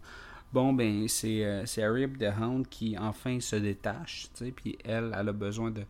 bon, 0.51 0.73
ben, 0.73 1.07
c'est 1.07 1.45
euh, 1.45 1.63
Arya 1.77 2.07
the 2.07 2.33
Hound 2.41 2.67
qui, 2.67 2.97
enfin, 2.97 3.39
se 3.39 3.55
détache, 3.55 4.27
tu 4.33 4.45
sais, 4.45 4.51
puis 4.51 4.77
elle, 4.83 5.15
elle 5.17 5.29
a 5.29 5.33
besoin 5.33 5.71
de, 5.71 5.83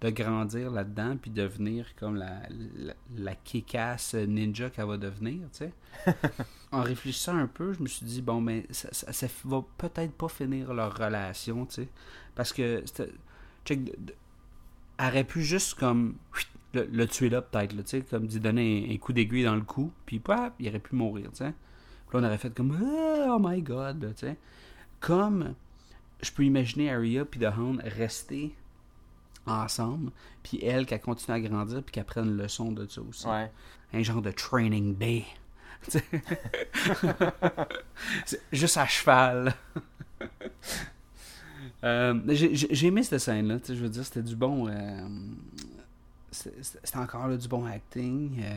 de 0.00 0.10
grandir 0.10 0.70
là-dedans, 0.70 1.16
puis 1.16 1.30
devenir 1.30 1.94
comme 1.96 2.16
la, 2.16 2.42
la, 2.76 2.94
la 3.16 3.34
kick-ass 3.34 4.14
ninja 4.14 4.68
qu'elle 4.70 4.86
va 4.86 4.98
devenir, 4.98 5.48
tu 5.52 5.64
sais. 5.64 5.72
en 6.72 6.82
réfléchissant 6.82 7.36
un 7.36 7.46
peu, 7.46 7.72
je 7.72 7.82
me 7.82 7.86
suis 7.88 8.04
dit, 8.04 8.20
bon, 8.20 8.42
ben, 8.42 8.62
ça, 8.70 8.88
ça, 8.92 9.12
ça 9.12 9.26
va 9.44 9.64
peut-être 9.78 10.12
pas 10.12 10.28
finir 10.28 10.74
leur 10.74 10.96
relation, 10.96 11.64
tu 11.66 11.74
sais, 11.74 11.88
parce 12.34 12.52
que, 12.52 12.84
check, 13.64 13.80
elle 14.98 15.08
aurait 15.08 15.24
pu 15.24 15.42
juste 15.42 15.74
comme 15.74 16.16
le, 16.72 16.88
le 16.90 17.06
tuer 17.06 17.28
là 17.28 17.42
peut-être 17.42 17.74
tu 17.76 17.82
sais 17.86 18.02
comme 18.02 18.26
d'y 18.26 18.40
donner 18.40 18.86
un, 18.88 18.94
un 18.94 18.98
coup 18.98 19.12
d'aiguille 19.12 19.44
dans 19.44 19.54
le 19.54 19.62
cou 19.62 19.92
puis 20.04 20.18
paf, 20.18 20.52
il 20.58 20.68
aurait 20.68 20.78
pu 20.78 20.94
mourir 20.94 21.30
tu 21.30 21.38
sais. 21.38 21.54
Puis 22.08 22.18
là 22.18 22.20
on 22.20 22.24
aurait 22.24 22.38
fait 22.38 22.54
comme 22.54 22.76
Ah, 22.80 23.34
oh 23.34 23.38
my 23.40 23.62
god 23.62 24.14
tu 24.14 24.26
sais. 24.26 24.36
Comme 25.00 25.54
je 26.20 26.30
peux 26.30 26.44
imaginer 26.44 26.90
Arya 26.90 27.24
puis 27.24 27.40
The 27.40 27.48
Hound 27.56 27.82
rester 27.84 28.54
ensemble 29.46 30.10
puis 30.42 30.58
elle 30.64 30.86
qu'elle 30.86 31.00
continue 31.00 31.36
à 31.36 31.40
grandir 31.40 31.82
puis 31.82 31.92
qu'elle 31.92 32.04
prenne 32.04 32.26
une 32.26 32.36
leçon 32.36 32.72
de 32.72 32.86
ça 32.86 33.00
aussi 33.02 33.26
Ouais. 33.26 33.50
un 33.92 34.02
genre 34.02 34.22
de 34.22 34.30
training 34.30 34.96
day 34.96 35.24
juste 38.52 38.76
à 38.76 38.86
cheval 38.86 39.54
Euh, 41.84 42.20
j'ai 42.28 42.86
aimé 42.86 43.02
cette 43.02 43.20
scène-là, 43.20 43.58
je 43.68 43.74
veux 43.74 43.88
dire, 43.88 44.04
c'était 44.04 44.22
du 44.22 44.34
bon. 44.34 44.66
euh, 44.66 45.06
c'était 46.32 46.96
encore 46.96 47.28
là, 47.28 47.36
du 47.36 47.46
bon 47.48 47.64
acting. 47.66 48.40
euh, 48.42 48.54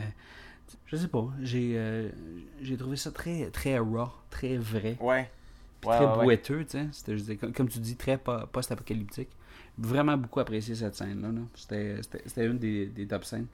je 0.86 0.96
sais 0.96 1.06
pas, 1.06 1.28
j'ai 1.42 1.74
euh, 1.76 2.08
j'ai 2.62 2.76
trouvé 2.76 2.96
ça 2.96 3.10
très, 3.12 3.50
très 3.50 3.78
raw, 3.78 4.08
très 4.30 4.56
vrai, 4.56 4.96
Ouais. 5.00 5.30
Ouais, 5.84 5.96
très 5.96 6.06
ouais, 6.06 6.24
boiteux, 6.24 6.64
tu 6.64 6.78
sais. 6.92 7.36
Comme, 7.36 7.68
tu 7.68 7.78
dis, 7.78 7.94
très 7.96 8.16
po- 8.18 8.46
post-apocalyptique. 8.50 9.28
Vraiment 9.80 10.16
beaucoup 10.16 10.40
apprécié 10.40 10.74
cette 10.74 10.94
scène-là. 10.94 11.28
là. 11.32 11.40
C'était 11.54 12.02
c'était- 12.02 12.22
c'était 12.26 12.46
une 12.46 12.58
des, 12.58 12.86
des 12.86 13.06
top 13.06 13.24
scènes. 13.24 13.46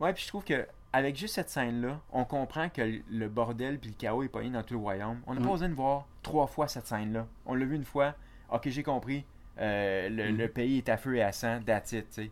Ouais, 0.00 0.12
puis 0.12 0.22
je 0.24 0.28
trouve 0.28 0.44
que 0.44 0.66
avec 0.92 1.16
juste 1.16 1.34
cette 1.34 1.50
scène-là, 1.50 2.00
on 2.12 2.24
comprend 2.24 2.68
que 2.68 2.82
le 3.10 3.28
bordel 3.28 3.78
puis 3.78 3.90
le 3.90 3.96
chaos 3.96 4.22
est 4.22 4.28
pogné 4.28 4.50
dans 4.50 4.62
tout 4.62 4.74
le 4.74 4.80
royaume. 4.80 5.20
On 5.26 5.34
n'a 5.34 5.40
pas 5.40 5.52
besoin 5.52 5.68
de 5.68 5.74
voir 5.74 6.06
trois 6.22 6.46
fois 6.46 6.68
cette 6.68 6.86
scène-là. 6.86 7.26
On 7.46 7.54
l'a 7.54 7.64
vu 7.64 7.76
une 7.76 7.84
fois 7.84 8.14
ok, 8.50 8.68
j'ai 8.68 8.82
compris, 8.82 9.24
euh, 9.58 10.08
le, 10.08 10.32
Mm. 10.32 10.36
le 10.36 10.48
pays 10.48 10.78
est 10.78 10.88
à 10.88 10.96
feu 10.96 11.16
et 11.16 11.22
à 11.22 11.32
sang, 11.32 11.60
that's 11.64 11.92
it, 11.92 12.06
tu 12.10 12.22
sais. 12.24 12.30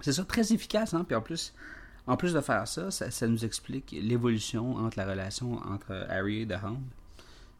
C'est 0.00 0.12
ça, 0.12 0.24
très 0.24 0.52
efficace, 0.52 0.94
hein? 0.94 1.04
Puis 1.06 1.14
en 1.14 1.20
plus, 1.20 1.54
en 2.06 2.16
plus 2.16 2.32
de 2.32 2.40
faire 2.40 2.66
ça, 2.66 2.90
ça, 2.90 3.10
ça 3.10 3.26
nous 3.28 3.44
explique 3.44 3.90
l'évolution 3.92 4.76
entre 4.76 4.98
la 4.98 5.04
relation 5.06 5.54
entre 5.68 6.06
Harry 6.08 6.42
et 6.42 6.46
The 6.46 6.56
Hound. 6.64 6.80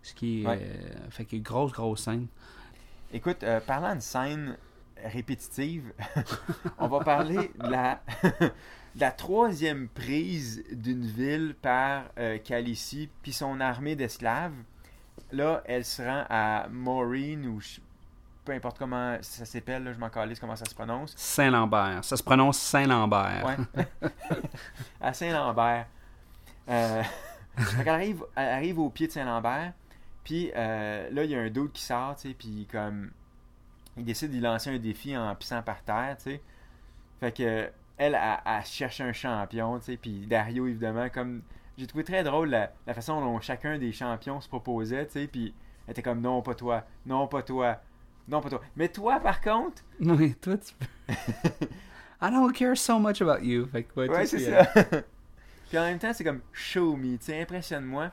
Ce 0.02 0.14
qui 0.14 0.42
est. 0.42 0.46
Ouais. 0.46 0.58
euh, 0.62 1.10
fait 1.10 1.24
que 1.26 1.36
grosse, 1.36 1.72
grosse 1.72 2.02
scène. 2.04 2.26
Écoute, 3.12 3.42
euh, 3.42 3.60
parlant 3.60 3.94
de 3.94 4.00
scène 4.00 4.56
répétitive, 5.04 5.92
on 6.78 6.88
va 6.88 7.00
parler 7.00 7.50
de 7.58 7.70
la, 7.70 8.00
de 8.40 9.00
la 9.00 9.10
troisième 9.10 9.88
prise 9.88 10.64
d'une 10.72 11.06
ville 11.06 11.54
par 11.60 12.04
euh, 12.18 12.38
puis 13.22 13.32
son 13.32 13.60
armée 13.60 13.96
d'esclaves. 13.96 14.54
Là, 15.30 15.62
elle 15.66 15.84
se 15.84 16.02
rend 16.02 16.24
à 16.28 16.66
Maureen 16.70 17.46
ou 17.46 17.60
peu 18.44 18.52
importe 18.52 18.78
comment 18.78 19.16
ça 19.20 19.44
s'appelle, 19.44 19.92
je 19.94 19.98
m'en 19.98 20.10
calisse 20.10 20.40
comment 20.40 20.56
ça 20.56 20.64
se 20.64 20.74
prononce. 20.74 21.14
Saint-Lambert. 21.16 22.04
Ça 22.04 22.16
se 22.16 22.22
prononce 22.22 22.58
Saint-Lambert. 22.58 23.44
Ouais. 23.46 23.86
à 25.00 25.12
Saint-Lambert. 25.12 25.86
Euh, 26.68 27.02
qu'elle 27.56 27.88
arrive, 27.88 28.24
elle 28.36 28.48
arrive 28.48 28.78
au 28.78 28.90
pied 28.90 29.06
de 29.06 29.12
Saint-Lambert. 29.12 29.72
Puis 30.24 30.50
euh, 30.56 31.08
là, 31.10 31.24
il 31.24 31.30
y 31.30 31.34
a 31.34 31.40
un 31.40 31.50
doute 31.50 31.72
qui 31.72 31.82
sort, 31.82 32.16
tu 32.16 32.28
sais, 32.28 32.34
puis 32.34 32.66
comme 32.70 33.10
il 33.96 34.04
décide 34.04 34.30
d'y 34.30 34.40
lancer 34.40 34.70
un 34.70 34.78
défi 34.78 35.16
en 35.16 35.34
pissant 35.34 35.62
par 35.62 35.82
terre, 35.82 36.16
tu 36.18 36.24
sais. 36.24 36.42
Fait 37.20 37.36
que 37.36 37.70
elle, 37.98 38.18
elle 38.44 38.64
cherche 38.64 39.00
un 39.00 39.12
champion, 39.12 39.78
tu 39.78 39.84
sais, 39.86 39.96
puis 39.96 40.26
Dario, 40.26 40.66
évidemment, 40.66 41.08
comme 41.08 41.42
j'ai 41.78 41.86
trouvé 41.86 42.04
très 42.04 42.24
drôle 42.24 42.50
la, 42.50 42.72
la 42.86 42.94
façon 42.94 43.20
dont 43.20 43.40
chacun 43.40 43.78
des 43.78 43.92
champions 43.92 44.40
se 44.40 44.48
proposait, 44.48 45.06
tu 45.06 45.12
sais, 45.12 45.26
puis 45.26 45.54
elle 45.86 45.92
était 45.92 46.02
comme 46.02 46.20
non, 46.20 46.42
pas 46.42 46.54
toi, 46.54 46.84
non, 47.06 47.26
pas 47.28 47.42
toi, 47.42 47.80
non, 48.28 48.40
pas 48.40 48.50
toi. 48.50 48.60
Mais 48.76 48.88
toi, 48.88 49.20
par 49.20 49.40
contre, 49.40 49.82
Oui, 50.00 50.34
toi, 50.34 50.56
tu 50.56 50.74
peux. 50.74 51.12
I 52.20 52.30
don't 52.30 52.52
care 52.52 52.76
so 52.76 52.98
much 52.98 53.20
about 53.20 53.44
you. 53.44 53.66
Fait 53.66 53.82
que, 53.82 54.00
ouais, 54.00 54.08
Ouais, 54.08 54.26
c'est 54.26 54.38
ça. 54.38 54.64
Puis 55.68 55.78
en 55.78 55.82
même 55.82 55.98
temps, 55.98 56.12
c'est 56.12 56.22
comme 56.24 56.40
show 56.52 56.96
me, 56.96 57.16
tu 57.16 57.24
sais, 57.24 57.40
impressionne-moi. 57.40 58.10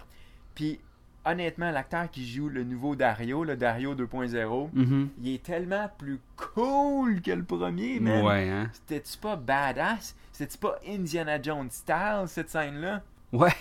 Puis 0.55 0.79
honnêtement, 1.25 1.71
l'acteur 1.71 2.09
qui 2.09 2.27
joue 2.27 2.49
le 2.49 2.63
nouveau 2.63 2.95
Dario, 2.95 3.43
le 3.43 3.55
Dario 3.57 3.93
2.0, 3.95 4.69
Mhm. 4.73 5.09
il 5.21 5.35
est 5.35 5.43
tellement 5.43 5.89
plus 5.97 6.19
cool 6.35 7.21
que 7.21 7.31
le 7.31 7.43
premier, 7.43 7.99
man. 7.99 8.23
Ouais, 8.25 8.49
hein. 8.49 8.69
C'était-tu 8.73 9.17
pas 9.17 9.35
badass? 9.35 10.15
C'était-tu 10.31 10.57
pas 10.57 10.79
Indiana 10.87 11.41
Jones 11.41 11.69
style, 11.69 12.23
cette 12.27 12.49
scène-là? 12.49 13.01
Ouais. 13.33 13.53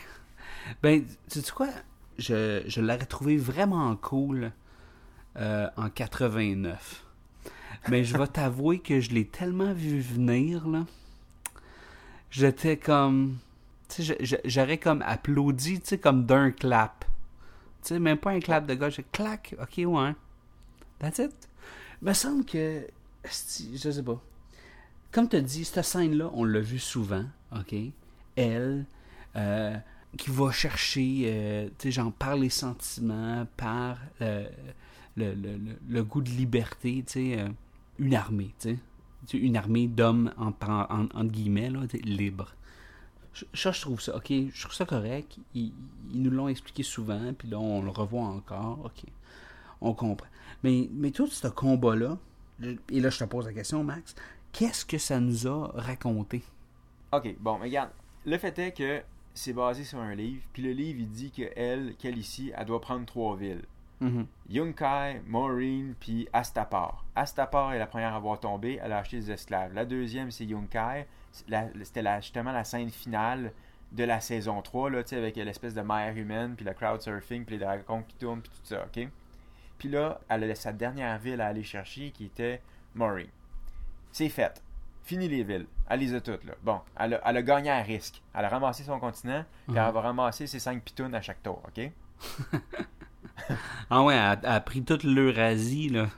Ben, 0.83 1.05
sais 1.27 1.42
tu 1.42 1.53
quoi? 1.53 1.68
Je, 2.18 2.62
je 2.66 2.81
l'aurais 2.81 2.99
trouvé 3.07 3.37
vraiment 3.37 3.94
cool 3.97 4.53
euh, 5.37 5.68
en 5.77 5.88
89. 5.88 7.05
Mais 7.88 8.03
je 8.05 8.16
vais 8.16 8.27
t'avouer 8.33 8.79
que 8.81 9.01
je 9.01 9.11
l'ai 9.11 9.27
tellement 9.27 9.73
vu 9.73 10.01
venir, 10.01 10.66
là. 10.68 10.85
J'étais 12.31 12.77
comme. 12.77 13.38
J'aurais 14.44 14.77
comme 14.79 15.03
applaudi, 15.03 15.81
tu 15.81 15.87
sais, 15.87 15.99
comme 15.99 16.27
d'un 16.27 16.51
clap. 16.51 17.05
Tu 17.82 17.88
sais, 17.88 17.98
même 17.98 18.18
pas 18.18 18.30
un 18.32 18.40
clap 18.40 18.66
de 18.66 18.74
gauche. 18.74 18.96
J'ai 18.96 19.04
clac, 19.12 19.54
ok, 19.60 19.84
ouais. 19.86 20.14
That's 20.98 21.18
it. 21.18 21.32
me 22.02 22.12
semble 22.12 22.44
que. 22.44 22.86
Je 23.24 23.90
sais 23.90 24.02
pas. 24.02 24.20
Comme 25.12 25.28
tu 25.28 25.40
dit, 25.42 25.64
cette 25.64 25.84
scène-là, 25.84 26.30
on 26.34 26.44
l'a 26.44 26.60
vu 26.60 26.78
souvent, 26.78 27.24
ok? 27.56 27.74
Elle, 28.36 28.84
euh, 29.36 29.76
qui 30.16 30.30
va 30.30 30.50
chercher, 30.52 31.22
euh, 31.26 31.66
tu 31.78 31.88
sais, 31.88 31.90
genre, 31.92 32.12
par 32.12 32.36
les 32.36 32.50
sentiments, 32.50 33.46
par 33.56 33.98
euh, 34.20 34.48
le, 35.16 35.34
le- 35.34 35.56
le- 35.56 35.78
le 35.88 36.04
goût 36.04 36.20
de 36.20 36.30
liberté, 36.30 37.02
tu 37.06 37.12
sais, 37.12 37.44
une 37.98 38.14
armée, 38.14 38.54
tu 38.60 38.76
sais. 39.30 39.38
Une 39.38 39.56
armée 39.56 39.86
d'hommes, 39.88 40.32
en, 40.38 40.52
en- 40.70 41.04
entre 41.14 41.24
guillemets, 41.32 41.70
là, 41.70 41.80
libres. 42.04 42.54
Ça, 43.55 43.72
je 43.72 43.81
trouve 43.81 44.01
ça, 44.01 44.16
ok, 44.16 44.31
je 44.31 44.61
trouve 44.61 44.74
ça 44.74 44.85
correct. 44.85 45.38
Ils, 45.55 45.72
ils 46.12 46.22
nous 46.22 46.31
l'ont 46.31 46.48
expliqué 46.48 46.83
souvent, 46.83 47.33
puis 47.37 47.48
là, 47.48 47.59
on 47.59 47.83
le 47.83 47.90
revoit 47.90 48.24
encore, 48.24 48.81
ok. 48.85 49.05
On 49.81 49.94
comprend. 49.94 50.29
Mais, 50.62 50.88
mais 50.92 51.11
tout 51.11 51.27
ce 51.29 51.48
combat-là, 51.48 52.18
et 52.90 53.01
là, 53.01 53.11
je 53.11 53.18
te 53.18 53.24
pose 53.24 53.46
la 53.46 53.53
question, 53.53 53.85
Max, 53.85 54.14
qu'est-ce 54.53 54.85
que 54.85 54.98
ça 54.98 55.20
nous 55.20 55.46
a 55.46 55.70
raconté? 55.74 56.42
Ok, 57.12 57.37
bon, 57.38 57.59
mais 57.59 57.66
regarde. 57.66 57.90
Le 58.24 58.37
fait 58.37 58.59
est 58.59 58.72
que 58.72 59.03
c'est 59.33 59.53
basé 59.53 59.85
sur 59.85 59.98
un 60.01 60.14
livre, 60.14 60.42
puis 60.53 60.62
le 60.62 60.72
livre, 60.72 60.98
il 61.01 61.09
dit 61.09 61.31
qu'elle, 61.31 61.94
qu'elle 61.96 62.18
ici, 62.18 62.53
elle 62.57 62.66
doit 62.66 62.81
prendre 62.81 63.07
trois 63.07 63.37
villes. 63.37 63.64
Mhm. 64.01 64.27
Yunkai, 64.48 65.22
Maureen, 65.27 65.94
puis 65.98 66.29
Astapor. 66.33 67.05
Astapor 67.16 67.72
est 67.72 67.79
la 67.79 67.87
première 67.87 68.12
à 68.12 68.16
avoir 68.16 68.38
tombé, 68.40 68.79
elle 68.83 68.92
a 68.92 68.98
acheté 68.98 69.18
des 69.18 69.31
esclaves. 69.31 69.72
La 69.74 69.85
deuxième, 69.85 70.31
c'est 70.31 70.44
Yunkai. 70.44 71.07
C'était 71.83 72.20
justement 72.20 72.53
la 72.53 72.64
scène 72.64 72.90
finale 72.90 73.53
de 73.92 74.05
la 74.05 74.20
saison 74.20 74.61
3, 74.61 74.90
là, 74.90 75.03
tu 75.03 75.11
sais, 75.11 75.16
avec 75.16 75.37
l'espèce 75.37 75.74
de 75.74 75.81
mer 75.81 76.14
humaine, 76.16 76.55
puis 76.57 76.64
le 76.64 76.74
crowd 76.74 77.01
surfing, 77.01 77.44
puis 77.44 77.57
les 77.57 77.64
dragons 77.64 78.03
qui 78.03 78.16
tournent, 78.16 78.42
puis 78.42 78.51
tout 78.51 78.66
ça, 78.66 78.85
ok? 78.85 79.09
Puis 79.79 79.88
là, 79.88 80.20
elle 80.29 80.51
a 80.51 80.55
sa 80.55 80.72
dernière 80.72 81.18
ville 81.18 81.40
à 81.40 81.46
aller 81.46 81.62
chercher, 81.62 82.11
qui 82.11 82.27
était 82.27 82.61
Maureen. 82.94 83.29
C'est 84.12 84.29
fait. 84.29 84.62
Fini 85.05 85.29
les 85.29 85.42
villes. 85.42 85.66
Elle 85.88 86.01
les 86.01 86.12
a 86.14 86.20
toutes, 86.20 86.44
là. 86.44 86.53
Bon, 86.62 86.81
elle 86.98 87.14
a, 87.14 87.22
elle 87.24 87.37
a 87.38 87.42
gagné 87.42 87.70
à 87.70 87.81
risque. 87.81 88.22
Elle 88.35 88.44
a 88.44 88.48
ramassé 88.51 88.83
son 88.83 88.98
continent, 88.98 89.44
puis 89.66 89.77
elle 89.77 89.92
va 89.92 90.01
ramasser 90.01 90.46
ses 90.46 90.59
cinq 90.59 90.83
pitounes 90.83 91.14
à 91.14 91.22
chaque 91.22 91.42
tour, 91.42 91.62
ok? 91.66 91.90
Ah 93.88 94.03
ouais, 94.03 94.14
elle, 94.14 94.38
elle 94.42 94.48
a 94.51 94.61
pris 94.61 94.83
toute 94.83 95.05
l'Eurasie, 95.05 95.88
là. 95.88 96.09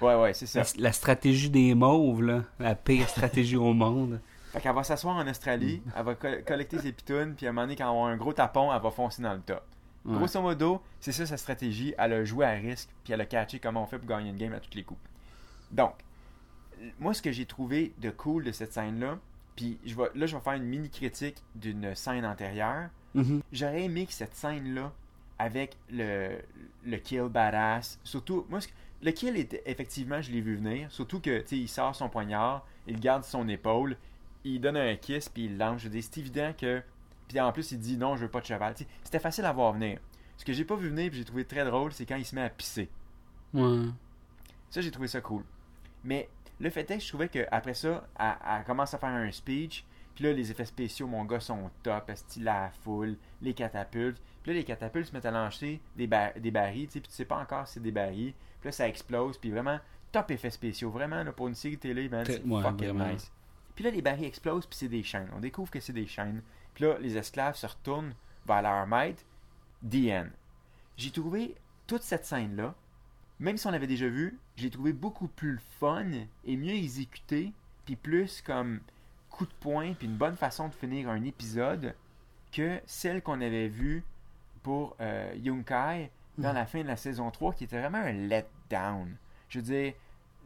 Ouais, 0.00 0.14
ouais, 0.16 0.32
c'est 0.32 0.46
ça. 0.46 0.60
La, 0.60 0.66
la 0.78 0.92
stratégie 0.92 1.50
des 1.50 1.74
mauves, 1.74 2.22
là. 2.22 2.42
La 2.58 2.74
pire 2.74 3.08
stratégie 3.08 3.56
au 3.56 3.72
monde. 3.72 4.20
Fait 4.54 4.60
qu'elle 4.60 4.74
va 4.74 4.84
s'asseoir 4.84 5.16
en 5.16 5.26
Australie, 5.26 5.82
elle 5.96 6.04
va 6.04 6.14
co- 6.14 6.28
collecter 6.46 6.78
ses 6.78 6.92
pitounes, 6.92 7.34
puis 7.34 7.46
à 7.46 7.50
un 7.50 7.52
moment 7.52 7.62
donné, 7.66 7.74
quand 7.76 7.84
elle 7.84 7.88
va 7.88 7.92
avoir 7.98 8.06
un 8.08 8.16
gros 8.16 8.32
tapon, 8.32 8.72
elle 8.72 8.80
va 8.80 8.90
foncer 8.90 9.20
dans 9.22 9.34
le 9.34 9.40
top. 9.40 9.62
Ouais. 10.04 10.16
Grosso 10.16 10.40
modo, 10.40 10.80
c'est 11.00 11.12
ça 11.12 11.26
sa 11.26 11.36
stratégie. 11.36 11.94
Elle 11.98 12.12
a 12.12 12.24
joué 12.24 12.46
à 12.46 12.52
risque, 12.52 12.88
puis 13.02 13.12
elle 13.12 13.20
a 13.20 13.26
catché 13.26 13.58
comment 13.58 13.82
on 13.82 13.86
fait 13.86 13.98
pour 13.98 14.06
gagner 14.08 14.30
une 14.30 14.36
game 14.36 14.52
à 14.52 14.60
tous 14.60 14.74
les 14.74 14.84
coups. 14.84 15.00
Donc, 15.70 15.94
moi, 17.00 17.14
ce 17.14 17.22
que 17.22 17.32
j'ai 17.32 17.46
trouvé 17.46 17.92
de 17.98 18.10
cool 18.10 18.44
de 18.44 18.52
cette 18.52 18.72
scène-là, 18.72 19.18
puis 19.56 19.78
je 19.84 19.94
vais, 19.94 20.10
là, 20.14 20.26
je 20.26 20.36
vais 20.36 20.42
faire 20.42 20.52
une 20.54 20.64
mini 20.64 20.90
critique 20.90 21.36
d'une 21.54 21.94
scène 21.94 22.24
antérieure. 22.26 22.88
Mhm. 23.14 23.40
J'aurais 23.52 23.82
aimé 23.84 24.06
que 24.06 24.12
cette 24.12 24.34
scène-là, 24.36 24.92
avec 25.38 25.76
le, 25.90 26.36
le 26.84 26.96
kill 26.98 27.22
badass, 27.24 27.98
surtout, 28.04 28.46
moi, 28.48 28.60
ce- 28.60 28.68
le 29.02 29.10
kill, 29.10 29.36
était, 29.36 29.62
effectivement, 29.66 30.20
je 30.22 30.30
l'ai 30.30 30.40
vu 30.40 30.56
venir, 30.56 30.90
surtout 30.92 31.20
que, 31.20 31.40
tu 31.40 31.46
sais, 31.48 31.56
il 31.58 31.68
sort 31.68 31.94
son 31.94 32.08
poignard, 32.08 32.66
il 32.86 33.00
garde 33.00 33.24
son 33.24 33.48
épaule, 33.48 33.96
il 34.44 34.60
donne 34.60 34.76
un 34.76 34.94
kiss, 34.96 35.28
puis 35.28 35.46
il 35.46 35.58
lance. 35.58 35.80
Je 35.82 35.88
dire, 35.88 36.02
c'est 36.02 36.18
évident 36.18 36.52
que. 36.56 36.82
Puis 37.28 37.40
en 37.40 37.50
plus, 37.52 37.72
il 37.72 37.78
dit 37.78 37.96
non, 37.96 38.16
je 38.16 38.22
veux 38.22 38.30
pas 38.30 38.40
de 38.40 38.46
cheval. 38.46 38.74
Tu 38.74 38.84
sais, 38.84 38.90
C'était 39.02 39.18
facile 39.18 39.44
à 39.46 39.52
voir 39.52 39.72
venir. 39.72 39.98
Ce 40.36 40.44
que 40.44 40.52
j'ai 40.52 40.64
pas 40.64 40.76
vu 40.76 40.88
venir, 40.88 41.08
puis 41.10 41.18
j'ai 41.18 41.24
trouvé 41.24 41.44
très 41.44 41.64
drôle, 41.64 41.92
c'est 41.92 42.04
quand 42.06 42.16
il 42.16 42.24
se 42.24 42.34
met 42.34 42.42
à 42.42 42.50
pisser. 42.50 42.88
Ouais. 43.52 43.86
Ça, 44.70 44.80
j'ai 44.80 44.90
trouvé 44.90 45.08
ça 45.08 45.20
cool. 45.20 45.44
Mais 46.02 46.28
le 46.60 46.70
fait 46.70 46.88
est 46.90 46.98
que 46.98 47.02
je 47.02 47.08
trouvais 47.08 47.28
qu'après 47.28 47.74
ça, 47.74 48.06
elle, 48.18 48.34
elle 48.58 48.64
commence 48.64 48.92
à 48.94 48.98
faire 48.98 49.08
un 49.10 49.30
speech. 49.30 49.84
Puis 50.14 50.24
là, 50.24 50.32
les 50.32 50.50
effets 50.50 50.64
spéciaux, 50.64 51.06
mon 51.06 51.24
gars, 51.24 51.40
sont 51.40 51.70
top. 51.82 52.10
Style 52.14 52.44
la 52.44 52.70
foule, 52.82 53.16
les 53.42 53.54
catapultes. 53.54 54.20
Puis 54.42 54.52
là, 54.52 54.58
les 54.58 54.64
catapultes 54.64 55.06
se 55.08 55.12
mettent 55.12 55.24
à 55.26 55.30
lancer 55.30 55.80
des, 55.96 56.06
ba- 56.06 56.32
des 56.32 56.50
barils. 56.50 56.86
Tu 56.86 56.92
sais, 56.94 57.00
puis 57.00 57.08
tu 57.08 57.14
sais 57.16 57.24
pas 57.24 57.38
encore 57.38 57.66
si 57.66 57.74
c'est 57.74 57.80
des 57.80 57.90
barils. 57.90 58.34
Puis 58.60 58.68
là, 58.68 58.72
ça 58.72 58.88
explose. 58.88 59.38
Puis 59.38 59.50
vraiment, 59.50 59.78
top 60.12 60.30
effets 60.30 60.50
spéciaux. 60.50 60.90
Vraiment, 60.90 61.22
là, 61.24 61.32
pour 61.32 61.48
une 61.48 61.54
série 61.54 61.78
télé, 61.78 62.08
Très- 62.08 62.24
c'est 62.26 62.42
ouais, 62.44 62.62
fucking 62.62 62.88
vraiment. 62.90 63.12
nice. 63.12 63.32
Puis 63.74 63.84
là, 63.84 63.90
les 63.90 64.02
barils 64.02 64.24
explosent, 64.24 64.66
puis 64.66 64.78
c'est 64.78 64.88
des 64.88 65.02
chaînes. 65.02 65.28
On 65.34 65.40
découvre 65.40 65.70
que 65.70 65.80
c'est 65.80 65.92
des 65.92 66.06
chaînes. 66.06 66.42
Puis 66.74 66.84
là, 66.84 66.98
les 66.98 67.16
esclaves 67.16 67.56
se 67.56 67.66
retournent 67.66 68.14
vers 68.46 68.62
leur 68.62 68.86
maître. 68.86 69.22
End. 69.92 70.28
J'ai 70.96 71.10
trouvé 71.10 71.54
toute 71.86 72.02
cette 72.02 72.24
scène-là, 72.24 72.74
même 73.38 73.56
si 73.56 73.66
on 73.66 73.70
l'avait 73.70 73.86
déjà 73.86 74.08
vu, 74.08 74.38
j'ai 74.56 74.70
trouvé 74.70 74.92
beaucoup 74.92 75.28
plus 75.28 75.58
fun 75.78 76.06
et 76.44 76.56
mieux 76.56 76.74
exécuté, 76.74 77.52
puis 77.84 77.96
plus 77.96 78.40
comme 78.40 78.80
coup 79.28 79.44
de 79.44 79.52
poing, 79.60 79.94
puis 79.94 80.06
une 80.06 80.16
bonne 80.16 80.36
façon 80.36 80.68
de 80.68 80.74
finir 80.74 81.10
un 81.10 81.22
épisode 81.24 81.94
que 82.52 82.80
celle 82.86 83.22
qu'on 83.22 83.40
avait 83.40 83.68
vue 83.68 84.04
pour 84.62 84.96
euh, 85.00 85.34
Yunkai 85.36 86.10
dans 86.38 86.52
la 86.52 86.66
fin 86.66 86.82
de 86.82 86.86
la 86.86 86.96
saison 86.96 87.30
3, 87.30 87.52
qui 87.52 87.64
était 87.64 87.78
vraiment 87.78 87.98
un 87.98 88.12
letdown. 88.12 89.16
Je 89.48 89.58
veux 89.58 89.64
dire, 89.64 89.92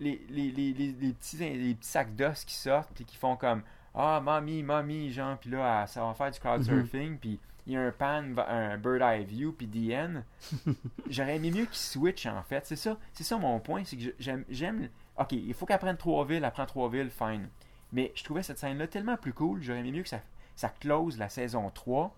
les, 0.01 0.25
les, 0.29 0.51
les, 0.51 0.73
les, 0.73 1.13
petits, 1.13 1.37
les 1.37 1.75
petits 1.75 1.89
sacs 1.89 2.15
d'os 2.15 2.45
qui 2.45 2.55
sortent, 2.55 2.91
puis 2.95 3.05
qui 3.05 3.17
font 3.17 3.37
comme 3.37 3.63
Ah, 3.95 4.21
mamie, 4.21 4.63
mamie, 4.63 5.11
genre, 5.13 5.39
puis 5.39 5.51
là, 5.51 5.87
ça 5.87 6.05
va 6.05 6.15
faire 6.15 6.31
du 6.31 6.39
crowd 6.39 6.63
surfing, 6.63 7.19
puis 7.19 7.41
il 7.67 7.75
y 7.75 7.77
a 7.77 7.83
un 7.83 7.93
pan, 7.93 8.25
un 8.49 8.79
bird 8.79 9.03
eye 9.03 9.25
view, 9.25 9.53
puis 9.53 9.67
DN. 9.67 10.25
J'aurais 11.11 11.37
aimé 11.37 11.51
mieux 11.51 11.67
qu'ils 11.67 11.77
switch 11.77 12.25
en 12.27 12.43
fait. 12.43 12.65
C'est 12.67 12.77
ça, 12.77 12.97
c'est 13.13 13.25
ça 13.25 13.37
mon 13.37 13.61
point, 13.61 13.85
c'est 13.85 13.97
que 13.97 14.15
j'aime, 14.19 14.45
j'aime. 14.49 14.89
Ok, 15.19 15.33
il 15.33 15.53
faut 15.53 15.67
qu'elle 15.67 15.79
prenne 15.79 15.97
trois 15.97 16.25
villes, 16.25 16.45
elle 16.45 16.51
prend 16.51 16.67
trois 16.67 16.89
villes, 16.89 17.11
fine. 17.11 17.49
Mais 17.93 18.13
je 18.15 18.25
trouvais 18.25 18.43
cette 18.43 18.59
scène-là 18.59 18.87
tellement 18.87 19.17
plus 19.17 19.33
cool, 19.33 19.63
j'aurais 19.63 19.81
aimé 19.81 19.93
mieux 19.93 20.03
que 20.03 20.09
ça, 20.09 20.21
ça 20.57 20.69
close 20.69 21.19
la 21.19 21.29
saison 21.29 21.71
3. 21.71 22.15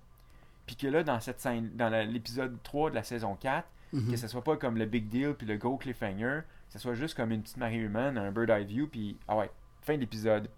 Puis 0.66 0.76
que 0.76 0.86
là, 0.86 1.02
dans 1.02 1.18
cette 1.18 1.40
scène, 1.40 1.70
dans 1.74 1.88
l'épisode 1.88 2.56
3 2.62 2.90
de 2.90 2.94
la 2.94 3.02
saison 3.02 3.34
4, 3.34 3.66
Mhm. 3.92 4.10
Que 4.10 4.16
ce 4.16 4.28
soit 4.28 4.44
pas 4.44 4.56
comme 4.56 4.76
le 4.76 4.86
big 4.86 5.08
deal 5.08 5.34
puis 5.34 5.46
le 5.46 5.56
gros 5.56 5.76
cliffhanger, 5.76 6.42
que 6.68 6.72
ce 6.72 6.78
soit 6.78 6.94
juste 6.94 7.16
comme 7.16 7.32
une 7.32 7.42
petite 7.42 7.56
marée 7.56 7.76
humaine, 7.76 8.16
un 8.18 8.30
bird 8.30 8.50
eye 8.50 8.64
view, 8.64 8.86
puis 8.86 9.16
ah 9.26 9.36
ouais, 9.36 9.50
fin 9.82 9.94
de 9.94 10.00
l'épisode. 10.00 10.48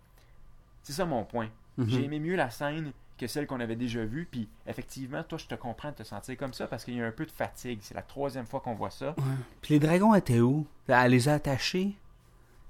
C'est 0.82 0.92
ça 0.92 1.04
mon 1.04 1.24
point. 1.24 1.48
Mhm. 1.78 1.88
J'ai 1.88 2.04
aimé 2.04 2.20
mieux 2.20 2.36
la 2.36 2.50
scène 2.50 2.92
que 3.18 3.26
celle 3.26 3.46
qu'on 3.46 3.60
avait 3.60 3.76
déjà 3.76 4.04
vue, 4.04 4.26
puis 4.30 4.48
effectivement, 4.66 5.22
toi, 5.22 5.38
je 5.38 5.46
te 5.46 5.54
comprends 5.54 5.90
de 5.90 5.96
te 5.96 6.02
sentir 6.02 6.36
comme 6.36 6.52
ça 6.52 6.66
parce 6.66 6.84
qu'il 6.84 6.94
y 6.94 7.00
a 7.00 7.06
un 7.06 7.12
peu 7.12 7.24
de 7.24 7.30
fatigue. 7.30 7.78
C'est 7.82 7.94
la 7.94 8.02
troisième 8.02 8.46
fois 8.46 8.60
qu'on 8.60 8.74
voit 8.74 8.90
ça. 8.90 9.14
Ouais. 9.16 9.24
Puis 9.60 9.74
les 9.74 9.80
dragons 9.80 10.14
étaient 10.14 10.40
où? 10.40 10.66
Elle 10.88 11.12
les 11.12 11.28
a 11.28 11.34
attachés 11.34 11.92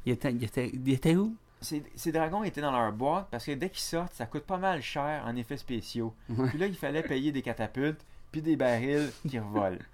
Ils 0.04 0.12
étaient, 0.12 0.32
ils 0.32 0.44
étaient, 0.44 0.68
ils 0.72 0.92
étaient 0.92 1.16
où? 1.16 1.34
Ces, 1.60 1.82
ces 1.94 2.12
dragons 2.12 2.42
étaient 2.42 2.60
dans 2.60 2.72
leur 2.72 2.92
boîte 2.92 3.28
parce 3.30 3.46
que 3.46 3.52
dès 3.52 3.70
qu'ils 3.70 3.80
sortent, 3.80 4.12
ça 4.14 4.26
coûte 4.26 4.42
pas 4.42 4.58
mal 4.58 4.82
cher 4.82 5.22
en 5.24 5.34
effets 5.36 5.56
spéciaux. 5.56 6.12
Puis 6.48 6.58
là, 6.58 6.66
il 6.66 6.76
fallait 6.76 7.02
payer 7.02 7.32
des 7.32 7.40
catapultes, 7.42 8.04
puis 8.32 8.42
des 8.42 8.56
barils 8.56 9.10
qui 9.28 9.38
revolent. 9.38 9.78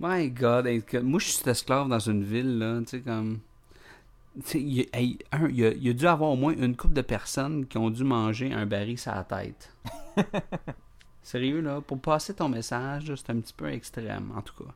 My 0.00 0.30
God, 0.30 0.68
moi 1.02 1.20
je 1.20 1.26
suis 1.26 1.48
esclave 1.48 1.88
dans 1.88 1.98
une 1.98 2.24
ville, 2.24 2.58
là, 2.58 2.80
tu 2.80 2.86
sais, 2.86 3.00
comme. 3.00 3.40
Il 4.54 4.78
y 4.78 4.88
hey, 4.94 5.18
y 5.50 5.64
a, 5.64 5.70
il 5.72 5.82
y 5.82 5.90
a 5.90 5.92
dû 5.92 6.06
avoir 6.06 6.30
au 6.30 6.36
moins 6.36 6.54
une 6.54 6.74
couple 6.74 6.94
de 6.94 7.02
personnes 7.02 7.66
qui 7.66 7.76
ont 7.76 7.90
dû 7.90 8.02
manger 8.02 8.52
un 8.52 8.64
baril 8.64 8.98
sur 8.98 9.14
la 9.14 9.24
tête. 9.24 9.74
Sérieux, 11.22 11.60
là, 11.60 11.82
pour 11.82 12.00
passer 12.00 12.34
ton 12.34 12.48
message, 12.48 13.12
c'est 13.14 13.30
un 13.30 13.40
petit 13.40 13.52
peu 13.52 13.70
extrême, 13.70 14.32
en 14.34 14.40
tout 14.40 14.54
cas. 14.64 14.70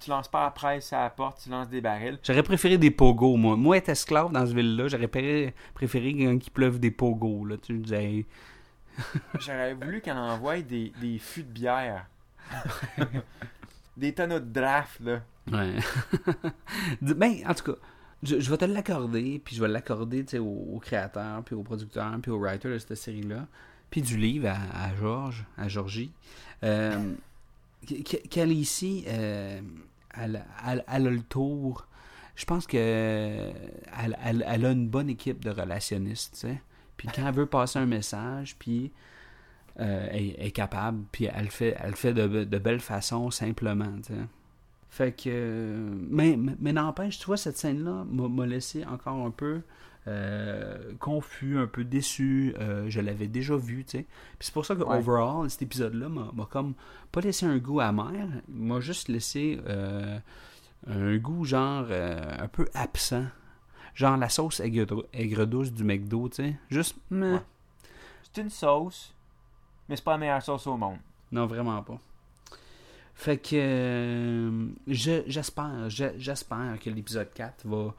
Tu 0.00 0.10
lances 0.10 0.26
pas 0.26 0.42
la 0.42 0.50
presse 0.50 0.92
à 0.92 1.02
la 1.02 1.10
porte, 1.10 1.40
tu 1.44 1.50
lances 1.50 1.68
des 1.68 1.80
barils. 1.80 2.18
J'aurais 2.24 2.42
préféré 2.42 2.76
des 2.76 2.90
pogos, 2.90 3.36
moi. 3.36 3.56
Moi, 3.56 3.76
être 3.76 3.90
esclave 3.90 4.32
dans 4.32 4.44
cette 4.44 4.56
ville-là, 4.56 4.88
j'aurais 4.88 5.06
préféré, 5.06 5.54
préféré 5.74 6.14
qu'il 6.14 6.52
pleuve 6.52 6.80
des 6.80 6.90
pogos, 6.90 7.44
là. 7.44 7.56
Tu 7.58 7.78
disais, 7.78 8.26
J'aurais 9.38 9.74
voulu 9.74 10.00
qu'elle 10.00 10.16
envoie 10.16 10.60
des, 10.60 10.92
des 11.00 11.18
fûts 11.18 11.44
de 11.44 11.52
bière. 11.52 12.06
des 13.96 14.12
tonneaux 14.14 14.40
de 14.40 14.52
draft, 14.52 15.00
là. 15.00 15.20
Ben, 17.00 17.36
en 17.46 17.54
tout 17.54 17.72
cas, 17.72 17.78
je, 18.22 18.50
vais 18.50 18.56
te 18.56 18.64
l'accorder, 18.64 19.40
puis 19.44 19.54
je 19.56 19.62
vais 19.62 19.68
l'accorder 19.68 20.24
au, 20.38 20.74
au 20.74 20.78
créateur, 20.80 21.42
puis 21.44 21.54
au 21.54 21.62
producteur, 21.62 22.12
puis 22.20 22.30
au 22.30 22.38
writer 22.38 22.68
de 22.68 22.78
cette 22.78 22.94
série-là, 22.94 23.46
puis 23.90 24.02
du 24.02 24.16
livre 24.16 24.48
à, 24.48 24.94
Georges, 24.96 25.44
à 25.56 25.68
Georgie. 25.68 26.10
Euh, 26.64 27.12
qu- 27.86 28.02
qu'elle 28.02 28.52
ici, 28.52 29.04
euh, 29.06 29.60
elle, 30.18 30.44
elle- 30.66 30.84
a 30.86 30.98
le 30.98 31.20
tour. 31.22 31.86
Je 32.34 32.44
pense 32.44 32.66
que 32.66 32.76
elle- 32.76 34.16
elle 34.46 34.66
a 34.66 34.70
une 34.72 34.88
bonne 34.88 35.08
équipe 35.08 35.44
de 35.44 35.50
relationnistes, 35.50 36.34
tu 36.34 36.40
sais. 36.40 36.60
Puis 36.96 37.08
quand 37.14 37.26
elle 37.26 37.34
veut 37.34 37.46
passer 37.46 37.78
un 37.78 37.86
message, 37.86 38.56
puis 38.58 38.90
euh, 39.80 40.08
est 40.12 40.52
capable, 40.52 41.04
puis 41.12 41.26
elle 41.26 41.44
le 41.44 41.50
fait, 41.50 41.76
elle 41.80 41.90
le 41.90 41.96
fait 41.96 42.14
de, 42.14 42.44
de 42.44 42.58
belle 42.58 42.80
façon, 42.80 43.30
simplement. 43.30 43.92
Fait 44.88 45.12
que. 45.12 45.76
Mais, 46.08 46.38
mais, 46.58 46.72
n'empêche, 46.72 47.18
tu 47.18 47.26
vois, 47.26 47.36
cette 47.36 47.56
scène-là 47.58 48.04
m'a 48.10 48.46
laissé 48.46 48.84
encore 48.86 49.24
un 49.26 49.30
peu 49.30 49.60
euh, 50.08 50.92
confus, 51.00 51.58
un 51.58 51.66
peu 51.66 51.84
déçu. 51.84 52.54
Euh, 52.58 52.86
je 52.88 53.00
l'avais 53.00 53.26
déjà 53.26 53.56
vu, 53.56 53.84
tu 53.84 53.98
sais. 53.98 54.06
Puis 54.38 54.46
c'est 54.46 54.54
pour 54.54 54.64
ça 54.64 54.74
que, 54.76 54.82
Ouais. 54.84 54.96
overall, 54.98 55.50
cet 55.50 55.62
épisode-là 55.62 56.08
m'a 56.08 56.46
comme 56.46 56.74
pas 57.12 57.20
laissé 57.20 57.44
un 57.44 57.58
goût 57.58 57.80
amer, 57.80 58.28
m'a 58.48 58.80
juste 58.80 59.08
laissé 59.08 59.60
euh, 59.66 60.18
un 60.86 61.16
goût, 61.18 61.44
genre, 61.44 61.86
un 61.90 62.48
peu 62.48 62.66
absent. 62.72 63.26
Genre 63.94 64.16
la 64.16 64.28
sauce 64.28 64.60
aigre, 64.60 65.06
aigre 65.12 65.46
douce 65.46 65.72
du 65.72 65.82
McDo, 65.82 66.28
tu 66.28 66.36
sais. 66.36 66.56
Juste. 66.70 66.96
Ouais. 67.10 67.40
C'est 68.22 68.42
une 68.42 68.50
sauce, 68.50 69.14
mais 69.88 69.96
c'est 69.96 70.04
pas 70.04 70.12
la 70.12 70.18
meilleure 70.18 70.42
sauce 70.42 70.66
au 70.66 70.76
monde. 70.76 70.98
Non, 71.32 71.46
vraiment 71.46 71.82
pas. 71.82 71.98
Fait 73.14 73.38
que 73.38 73.56
euh, 73.56 74.68
je- 74.86 75.22
j'espère, 75.26 75.88
je- 75.88 76.18
j'espère 76.18 76.78
que 76.78 76.90
l'épisode 76.90 77.32
4 77.32 77.66
va, 77.66 77.94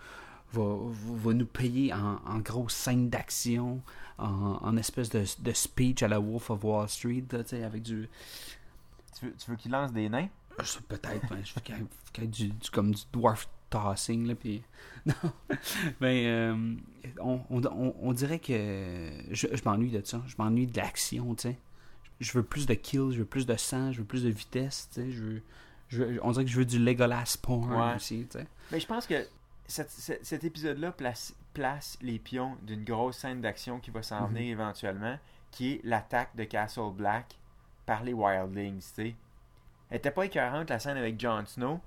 va, 0.53 0.75
va 0.79 1.33
nous 1.33 1.45
payer 1.45 1.91
en, 1.93 2.19
en 2.25 2.37
grosse 2.39 2.73
scène 2.75 3.09
d'action, 3.09 3.81
en, 4.19 4.59
en 4.61 4.77
espèce 4.77 5.09
de, 5.09 5.23
de 5.39 5.51
speech 5.53 6.03
à 6.03 6.07
la 6.07 6.19
Wolf 6.19 6.51
of 6.51 6.63
Wall 6.63 6.87
Street, 6.87 7.23
là, 7.31 7.43
tu 7.43 7.49
sais, 7.49 7.63
avec 7.63 7.81
du. 7.81 8.07
Tu 9.19 9.25
veux, 9.25 9.33
tu 9.33 9.49
veux 9.51 9.57
qu'il 9.57 9.71
lance 9.71 9.91
des 9.91 10.07
nains? 10.07 10.29
sais, 10.63 10.79
Peut-être, 10.87 11.27
ben, 11.29 11.43
je 11.43 11.53
veux 11.55 11.61
qu'il 11.61 12.29
du, 12.29 12.49
du- 12.49 12.69
comme 12.71 12.93
du 12.93 13.01
dwarf 13.11 13.47
tossing, 13.71 14.27
là, 14.27 14.35
puis. 14.35 14.61
Non. 15.07 15.13
Ben, 15.99 16.25
euh, 16.27 16.75
on, 17.21 17.39
on, 17.49 17.65
on- 17.65 17.95
on 18.01 18.13
dirait 18.13 18.39
que. 18.39 19.09
Je, 19.31 19.47
je 19.51 19.63
m'ennuie 19.65 19.89
de 19.91 20.01
ça. 20.05 20.21
Je 20.27 20.35
m'ennuie 20.37 20.67
de 20.67 20.77
l'action, 20.77 21.33
tu 21.33 21.43
sais. 21.49 21.57
Je 22.19 22.31
veux 22.33 22.43
plus 22.43 22.65
de 22.65 22.73
kills, 22.73 23.11
je 23.11 23.19
veux 23.19 23.25
plus 23.25 23.45
de 23.45 23.55
sang, 23.55 23.91
je 23.91 23.99
veux 23.99 24.05
plus 24.05 24.23
de 24.23 24.29
vitesse, 24.29 24.89
tu 24.93 25.01
sais. 25.01 25.11
Je 25.11 25.23
veux, 25.23 25.41
je 25.89 26.03
veux- 26.03 26.19
on 26.23 26.31
dirait 26.31 26.45
que 26.45 26.51
je 26.51 26.57
veux 26.57 26.65
du 26.65 26.79
Legolas 26.79 27.37
porn 27.41 27.71
Ouais. 27.71 27.95
aussi, 27.95 28.25
tu 28.29 28.39
sais. 28.39 28.47
Mais 28.71 28.79
je 28.79 28.87
pense 28.87 29.05
que 29.05 29.25
cette- 29.67 29.91
cette- 29.91 30.25
cet 30.25 30.43
épisode-là 30.43 30.91
place, 30.91 31.35
place 31.53 31.97
les 32.01 32.17
pions 32.19 32.55
d'une 32.63 32.83
grosse 32.83 33.17
scène 33.17 33.41
d'action 33.41 33.79
qui 33.79 33.91
va 33.91 34.01
s'en 34.03 34.21
Mhm. 34.27 34.33
venir 34.33 34.51
éventuellement, 34.51 35.17
qui 35.51 35.73
est 35.73 35.81
l'attaque 35.83 36.35
de 36.35 36.43
Castle 36.43 36.91
Black 36.93 37.35
par 37.85 38.03
les 38.03 38.13
Wildlings, 38.13 38.79
tu 38.79 38.87
sais. 38.95 39.15
Elle 39.89 39.97
était 39.97 40.11
pas 40.11 40.25
écœurante, 40.25 40.69
la 40.69 40.79
scène 40.79 40.97
avec 40.97 41.19
Jon 41.19 41.45
Snow, 41.45 41.79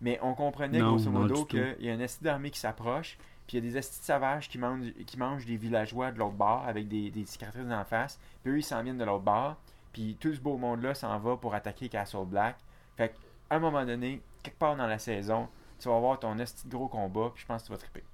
mais 0.00 0.18
on 0.22 0.34
comprenait 0.34 0.78
Non, 0.80 0.96
grosso 0.96 1.10
modo 1.10 1.44
qu'il 1.44 1.76
y 1.80 1.88
a 1.88 1.94
une 1.94 2.00
esti 2.00 2.24
d'armée 2.24 2.50
qui 2.50 2.58
s'approche, 2.58 3.16
puis 3.48 3.56
il 3.56 3.64
y 3.64 3.66
a 3.66 3.70
des 3.70 3.78
estis 3.78 4.00
de 4.00 4.04
sauvages 4.04 4.48
qui 4.48 4.58
mangent, 4.58 4.92
qui 5.06 5.18
mangent 5.18 5.46
des 5.46 5.56
villageois 5.56 6.12
de 6.12 6.18
l'autre 6.18 6.36
bord 6.36 6.64
avec 6.68 6.86
des, 6.86 7.10
des 7.10 7.24
cicatrices 7.24 7.64
en 7.70 7.84
face, 7.84 8.20
puis 8.42 8.52
eux 8.52 8.58
ils 8.58 8.62
s'en 8.62 8.82
viennent 8.82 8.98
de 8.98 9.04
l'autre 9.04 9.24
bord, 9.24 9.56
puis 9.92 10.18
tout 10.20 10.34
ce 10.34 10.38
beau 10.38 10.58
monde-là 10.58 10.94
s'en 10.94 11.18
va 11.18 11.36
pour 11.38 11.54
attaquer 11.54 11.88
Castle 11.88 12.26
Black. 12.26 12.58
Fait 12.98 13.08
qu'à 13.08 13.56
un 13.56 13.58
moment 13.58 13.86
donné, 13.86 14.20
quelque 14.42 14.58
part 14.58 14.76
dans 14.76 14.86
la 14.86 14.98
saison, 14.98 15.48
tu 15.80 15.88
vas 15.88 15.96
avoir 15.96 16.20
ton 16.20 16.38
esti 16.38 16.68
gros 16.68 16.88
combat, 16.88 17.30
puis 17.34 17.42
je 17.42 17.46
pense 17.46 17.62
que 17.62 17.66
tu 17.68 17.72
vas 17.72 17.78
triper. 17.78 18.04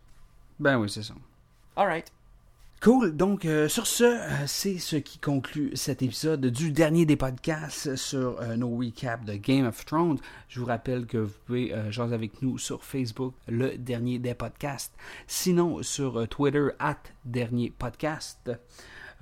Ben 0.60 0.76
oui, 0.78 0.88
c'est 0.88 1.02
ça. 1.02 1.14
Alright. 1.74 2.12
Cool. 2.82 3.16
Donc, 3.16 3.46
euh, 3.46 3.66
sur 3.68 3.86
ce, 3.86 4.04
euh, 4.04 4.46
c'est 4.46 4.78
ce 4.78 4.96
qui 4.96 5.18
conclut 5.18 5.70
cet 5.74 6.02
épisode 6.02 6.44
du 6.44 6.70
dernier 6.70 7.06
des 7.06 7.16
podcasts 7.16 7.96
sur 7.96 8.38
euh, 8.40 8.56
nos 8.56 8.76
recaps 8.76 9.24
de 9.24 9.36
Game 9.36 9.66
of 9.66 9.84
Thrones. 9.86 10.18
Je 10.48 10.60
vous 10.60 10.66
rappelle 10.66 11.06
que 11.06 11.16
vous 11.16 11.32
pouvez 11.46 11.74
jaser 11.90 12.14
avec 12.14 12.42
nous 12.42 12.58
sur 12.58 12.84
Facebook, 12.84 13.34
le 13.48 13.78
dernier 13.78 14.18
des 14.18 14.34
podcasts. 14.34 14.94
Sinon, 15.26 15.82
sur 15.82 16.28
Twitter, 16.28 16.68
at 16.78 16.98
dernier 17.24 17.72
podcast. 17.76 18.50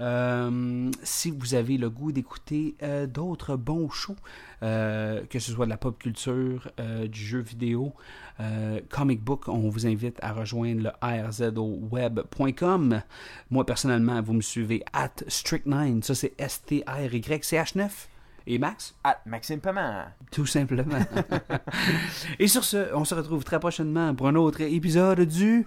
Euh, 0.03 0.91
si 1.05 1.31
vous 1.31 1.55
avez 1.55 1.79
le 1.79 1.89
goût 1.89 2.11
d'écouter 2.11 2.75
euh, 2.83 3.07
d'autres 3.07 3.57
bons 3.57 3.89
shows, 3.89 4.17
euh, 4.63 5.23
que 5.31 5.39
ce 5.39 5.53
soit 5.53 5.67
de 5.67 5.71
la 5.71 5.77
pop 5.77 5.97
culture, 5.99 6.71
du 7.07 7.21
jeu 7.21 7.39
vidéo, 7.41 7.95
comic 8.89 9.23
book, 9.23 9.47
on 9.49 9.69
vous 9.69 9.87
invite 9.87 10.19
à 10.21 10.33
rejoindre 10.33 10.83
le 10.83 10.91
rzoweb.com. 11.31 13.03
Moi, 13.51 13.67
personnellement, 13.67 14.21
vous 14.21 14.33
me 14.33 14.41
suivez 14.41 14.85
at 14.93 15.15
strict9, 15.29 16.03
ça 16.03 16.15
c'est 16.15 16.35
S-T-R-Y-C-H-9. 16.39 17.89
Et 18.49 18.59
Max? 18.59 18.97
Ah, 19.05 19.19
Maxime 19.25 19.61
Paiement. 19.61 20.07
Tout 20.33 20.47
simplement. 20.47 20.99
Et 22.41 22.49
sur 22.49 22.65
ce, 22.65 22.93
on 22.95 23.05
se 23.05 23.15
retrouve 23.15 23.45
très 23.45 23.61
prochainement 23.61 24.17
pour 24.17 24.27
un 24.27 24.35
autre 24.35 24.63
épisode 24.63 25.21
du 25.21 25.65